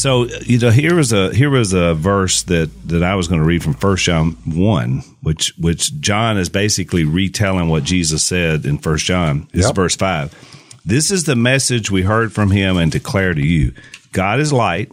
[0.00, 3.42] So you know, here was a here was a verse that that I was going
[3.42, 8.64] to read from First John one, which which John is basically retelling what Jesus said
[8.64, 9.46] in First John.
[9.52, 10.34] This is verse five.
[10.86, 13.74] This is the message we heard from him and declare to you:
[14.12, 14.90] God is light,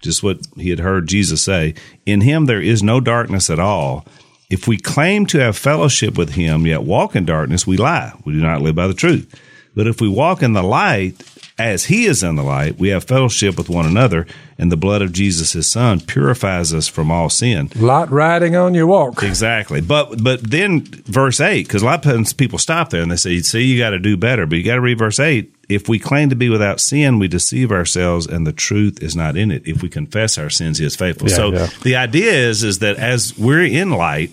[0.00, 1.74] just what he had heard Jesus say.
[2.06, 4.06] In him there is no darkness at all.
[4.48, 8.14] If we claim to have fellowship with him, yet walk in darkness, we lie.
[8.24, 9.38] We do not live by the truth.
[9.74, 11.22] But if we walk in the light,
[11.58, 14.26] as he is in the light, we have fellowship with one another,
[14.58, 17.70] and the blood of Jesus, his son, purifies us from all sin.
[17.76, 19.22] lot riding on your walk.
[19.22, 19.80] Exactly.
[19.80, 23.16] But but then verse eight, because a lot of times people stop there and they
[23.16, 25.52] say, "See, you got to do better." But you got to read verse eight.
[25.68, 29.36] If we claim to be without sin, we deceive ourselves, and the truth is not
[29.36, 29.66] in it.
[29.66, 31.28] If we confess our sins, He is faithful.
[31.28, 31.68] so yeah.
[31.82, 34.30] the idea is is that as we're in light.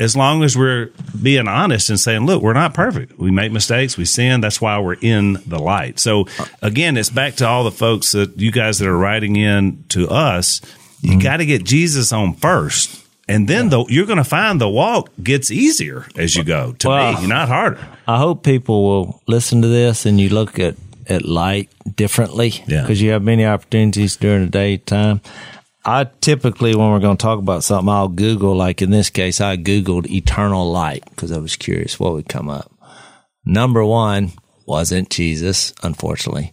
[0.00, 3.18] As long as we're being honest and saying, look, we're not perfect.
[3.18, 3.96] We make mistakes.
[3.96, 4.40] We sin.
[4.40, 5.98] That's why we're in the light.
[5.98, 6.26] So
[6.62, 10.08] again, it's back to all the folks that you guys that are writing in to
[10.08, 10.60] us.
[11.00, 11.18] You mm-hmm.
[11.20, 13.04] got to get Jesus on first.
[13.28, 16.72] And then the, you're going to find the walk gets easier as you go.
[16.78, 17.84] To Well- me, not harder.
[18.06, 20.76] I hope people will listen to this and you look at,
[21.08, 22.82] at light differently Yeah.
[22.82, 25.20] because you have many opportunities during the daytime.
[25.88, 29.40] I typically, when we're going to talk about something, I'll Google, like in this case,
[29.40, 32.70] I Googled eternal light because I was curious what would come up.
[33.46, 34.32] Number one
[34.66, 36.52] wasn't Jesus, unfortunately.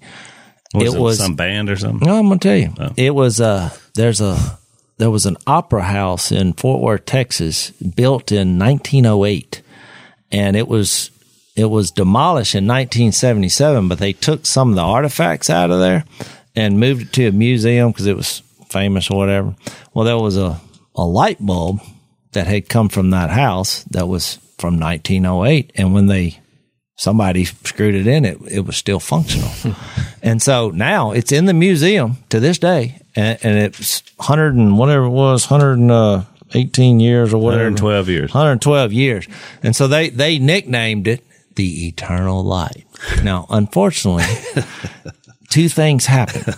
[0.73, 2.07] Was It it, was- some band or something?
[2.07, 2.73] No, I'm gonna tell you.
[2.79, 2.93] Oh.
[2.95, 4.57] It was a there's a
[4.99, 9.61] there was an opera house in Fort Worth, Texas, built in 1908,
[10.31, 11.11] and it was
[11.57, 13.89] it was demolished in 1977.
[13.89, 16.05] But they took some of the artifacts out of there
[16.55, 18.41] and moved it to a museum because it was
[18.75, 19.55] famous or whatever.
[19.93, 20.59] Well, there was a
[20.95, 21.81] a light bulb
[22.33, 26.39] that had come from that house that was from 1908, and when they
[26.97, 29.51] somebody screwed it in, it it was still functional.
[30.21, 34.77] and so now it's in the museum to this day, and, and it's hundred and
[34.77, 36.23] whatever it was, hundred and uh,
[36.53, 38.33] eighteen years or whatever, 112 years.
[38.33, 39.27] 112 years.
[39.63, 41.23] And so they, they nicknamed it
[41.55, 42.85] the eternal light.
[43.23, 44.25] Now, unfortunately,
[45.49, 46.55] two things happened.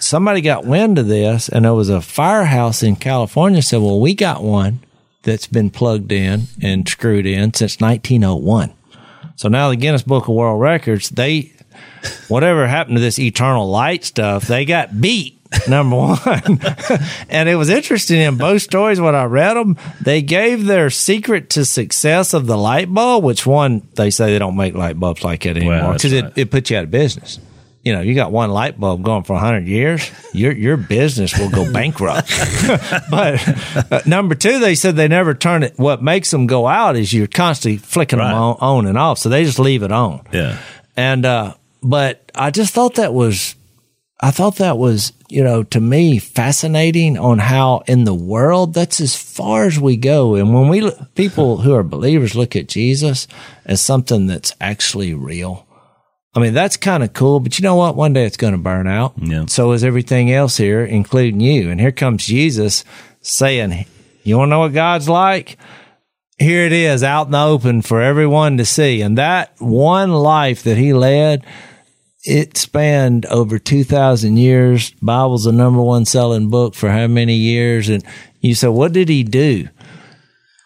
[0.00, 4.14] Somebody got wind of this and there was a firehouse in California said, well, we
[4.14, 4.80] got one
[5.22, 8.72] that's been plugged in and screwed in since 1901.
[9.34, 11.52] So now the Guinness Book of World Records, they,
[12.28, 15.34] whatever happened to this eternal light stuff, they got beat.
[15.68, 16.18] Number one.
[17.28, 21.50] and it was interesting in both stories when I read them, they gave their secret
[21.50, 25.22] to success of the light bulb, which one, they say they don't make light bulbs
[25.22, 26.24] like that anymore because right.
[26.24, 27.38] it, it puts you out of business.
[27.86, 31.50] You know, you got one light bulb going for 100 years, your your business will
[31.50, 32.28] go bankrupt.
[33.10, 35.78] but uh, number two, they said they never turn it.
[35.78, 38.30] What makes them go out is you're constantly flicking Right.
[38.30, 39.18] them on, on and off.
[39.18, 40.26] So they just leave it on.
[40.32, 40.58] Yeah.
[40.96, 43.54] And, uh, but I just thought that was,
[44.18, 49.00] I thought that was, you know, to me fascinating on how in the world that's
[49.00, 50.34] as far as we go.
[50.34, 53.28] And when we, people who are believers look at Jesus
[53.64, 55.65] as something that's actually real.
[56.36, 57.96] I mean, that's kind of cool, but you know what?
[57.96, 59.14] One day it's going to burn out.
[59.16, 59.46] Yeah.
[59.46, 61.70] So is everything else here, including you.
[61.70, 62.84] And here comes Jesus
[63.22, 63.86] saying,
[64.22, 65.56] you want to know what God's like?
[66.38, 69.00] here it is out in the open for everyone to see.
[69.00, 71.44] And that one life that he led,
[72.24, 74.90] it spanned over 2,000 years.
[75.02, 77.88] Bible's the number one selling book for how many years?
[77.88, 78.04] And
[78.40, 79.68] you said, what did he do?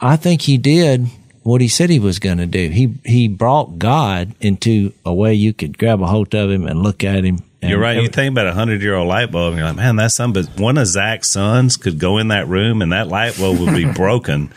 [0.00, 1.06] I think he did
[1.50, 2.68] what he said he was going to do.
[2.70, 6.82] He, he brought God into a way you could grab a hold of him and
[6.82, 7.40] look at him.
[7.62, 7.90] And You're right.
[7.96, 10.14] every- You think about a hundred year old light bulb, and you're like, man, that's
[10.14, 10.44] something.
[10.44, 13.74] But one of Zach's sons could go in that room, and that light bulb would
[13.74, 14.52] be broken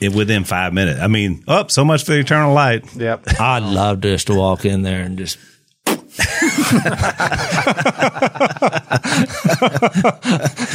[0.00, 1.00] in, within five minutes.
[1.00, 2.84] I mean, up so much for the eternal light.
[2.96, 3.40] Yep.
[3.40, 5.38] I'd love just to walk in there and just.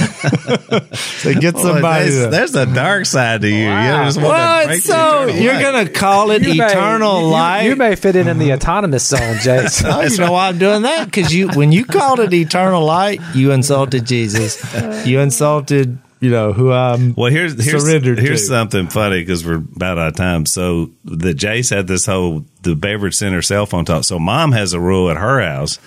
[0.04, 2.10] So get somebody.
[2.10, 3.56] there's, there's a dark side to you.
[3.70, 4.68] you just what?
[4.68, 7.62] To so you're gonna call it You may- eternal you- light?
[7.64, 9.88] You, may fit in in the autonomous zone, Jason.
[9.94, 11.06] Oh, you know why I'm doing that?
[11.06, 14.58] Because you, when you called it eternal light, you insulted Jesus.
[15.06, 17.14] You insulted, you know, who I'm.
[17.16, 18.48] Well, here's here's surrendered here's to.
[18.48, 20.46] something funny because we're about out of time.
[20.46, 24.06] So the Jace had this whole the Beverage Center cell phone talk.
[24.06, 25.80] So mom has a rule at her house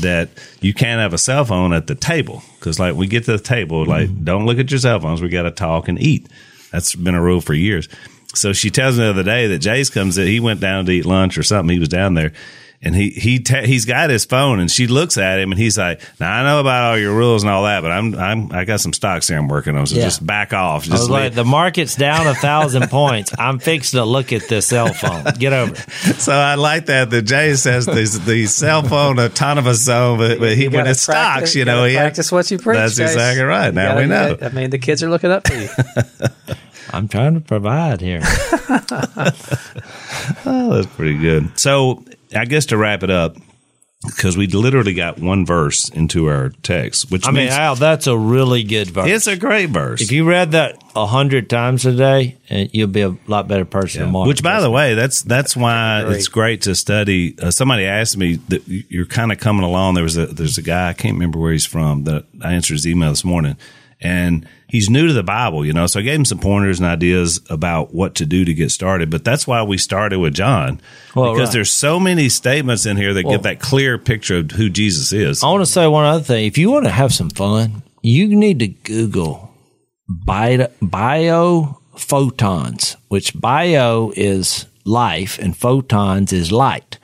[0.00, 0.28] that
[0.60, 3.42] you can't have a cell phone at the table because like we get to the
[3.42, 4.24] table like Mm-hmm.
[4.24, 5.22] don't look at your cell phones.
[5.22, 6.28] We got to talk and eat.
[6.72, 7.88] That's been a rule for years.
[8.34, 10.26] So she tells me the other day that Jace comes in.
[10.26, 11.72] He went down to eat lunch or something.
[11.72, 12.32] He was down there.
[12.80, 15.76] And he he ta he's got his phone, and she looks at him, and he's
[15.76, 18.64] like, "Now I know about all your rules and all that, but I'm I'm I
[18.64, 20.04] got some stocks here I'm working on, so Yeah.
[20.04, 23.34] just back off." I was Just like, the market's down a thousand points.
[23.36, 25.24] I'm fixing to look at this cell phone.
[25.40, 25.80] Get over it.
[26.20, 27.10] So I like that.
[27.10, 30.94] The Jay says these the cell phone autonomous zone, but, but he You when it
[30.94, 32.76] stocks, you know, gotta he practice what you preach.
[32.76, 33.10] That's guys.
[33.14, 33.74] exactly right.
[33.74, 34.38] Now gotta- we know.
[34.40, 35.68] I mean, the kids are looking up for you.
[36.92, 38.20] I'm trying to provide here.
[40.46, 41.58] Oh, that's pretty good.
[41.58, 42.04] So
[42.34, 43.36] I guess to wrap it up,
[44.06, 48.06] because we literally got one verse into our text, which I mean, means Al, that's
[48.06, 49.08] a really good verse.
[49.08, 50.00] it's a great verse.
[50.00, 53.64] if you read that a hundred times a day, uh, you'll be a lot better
[53.64, 54.28] person tomorrow.
[54.28, 56.16] Which, by the way, that's that's why Great.
[56.16, 57.36] it's great to study.
[57.40, 59.94] Uh, somebody asked me that you're kind of coming along.
[59.94, 62.74] There was a there's a guy I can't remember where he's from that I answered
[62.74, 63.56] his email this morning,
[64.00, 65.86] and he's new to the Bible, you know.
[65.86, 69.10] So I gave him some pointers and ideas about what to do to get started.
[69.10, 70.80] But that's why we started with John
[71.14, 71.54] Well, because right.
[71.54, 75.42] there's so many statements in here that give that clear picture of who Jesus is.
[75.42, 76.46] I want to say one other thing.
[76.46, 79.52] If you want to have some fun, you need to Google
[80.08, 86.98] bio, biophotons, which bio is life and photons is light.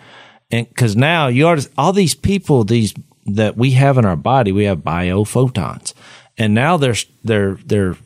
[0.51, 2.95] And because now you are all these people, these
[3.27, 5.94] that we have in our body, we have biophotons,
[6.39, 7.97] and now they're they're they're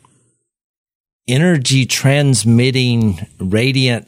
[1.27, 4.07] energy transmitting radiant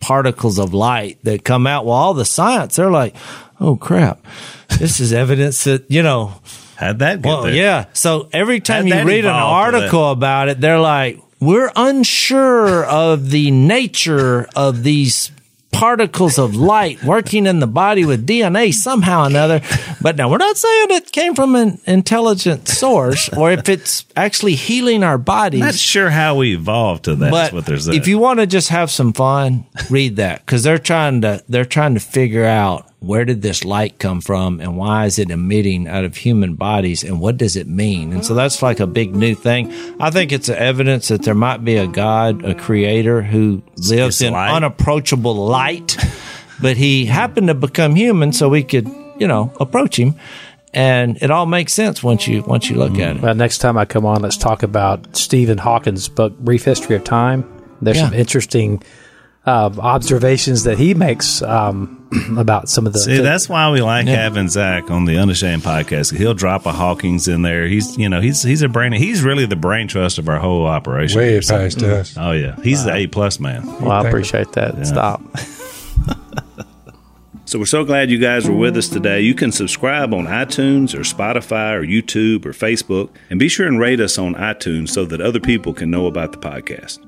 [0.00, 1.84] particles of light that come out.
[1.86, 3.14] Well, all the science, they're like,
[3.60, 4.24] oh crap,
[4.78, 6.34] this is evidence that you know.
[6.76, 7.54] How'd that get Well, there?
[7.54, 7.86] yeah.
[7.94, 13.30] So every time How'd you read an article about it, they're like, we're unsure of
[13.30, 15.30] the nature of these
[15.78, 19.60] particles of light working in the body with DNA somehow or another.
[20.00, 24.54] But now we're not saying it came from an intelligent source or if it's actually
[24.54, 25.60] healing our bodies.
[25.60, 27.30] Not sure how we evolved to that.
[27.30, 31.20] But what if you want to just have some fun, read that because they're trying
[31.22, 35.18] to they're trying to figure out where did this light come from and why is
[35.18, 38.12] it emitting out of human bodies and what does it mean?
[38.12, 39.72] And so that's like a big new thing.
[40.00, 44.32] I think it's evidence that there might be a God, a creator who lives in
[44.32, 44.56] light.
[44.56, 45.96] unapproachable light,
[46.60, 48.88] but he happened to become human so we could,
[49.18, 50.14] you know, approach him.
[50.72, 53.00] And it all makes sense once you once you look mm-hmm.
[53.00, 53.22] at it.
[53.22, 57.04] Well, next time I come on, let's talk about Stephen Hawking's book, Brief History of
[57.04, 57.50] Time.
[57.80, 58.06] There's Yeah.
[58.10, 58.82] some interesting
[59.46, 62.98] uh, observations that he makes um, about some of the.
[62.98, 66.16] See, that's why we like having Zach on the Unashamed podcast.
[66.16, 67.66] He'll drop a Hawkins in there.
[67.66, 68.92] He's, you know, he's he's a brain.
[68.92, 71.18] He's really the brain trust of our whole operation.
[71.18, 72.16] Way past us.
[72.18, 73.64] Oh yeah, he's the A plus man.
[73.80, 74.86] well, I appreciate that.
[74.86, 75.22] Stop.
[77.48, 79.20] So we're so glad you guys were with us today.
[79.20, 83.78] You can subscribe on iTunes or Spotify or YouTube or Facebook, and be sure and
[83.78, 86.98] rate us on iTunes so that other people can know about the podcast.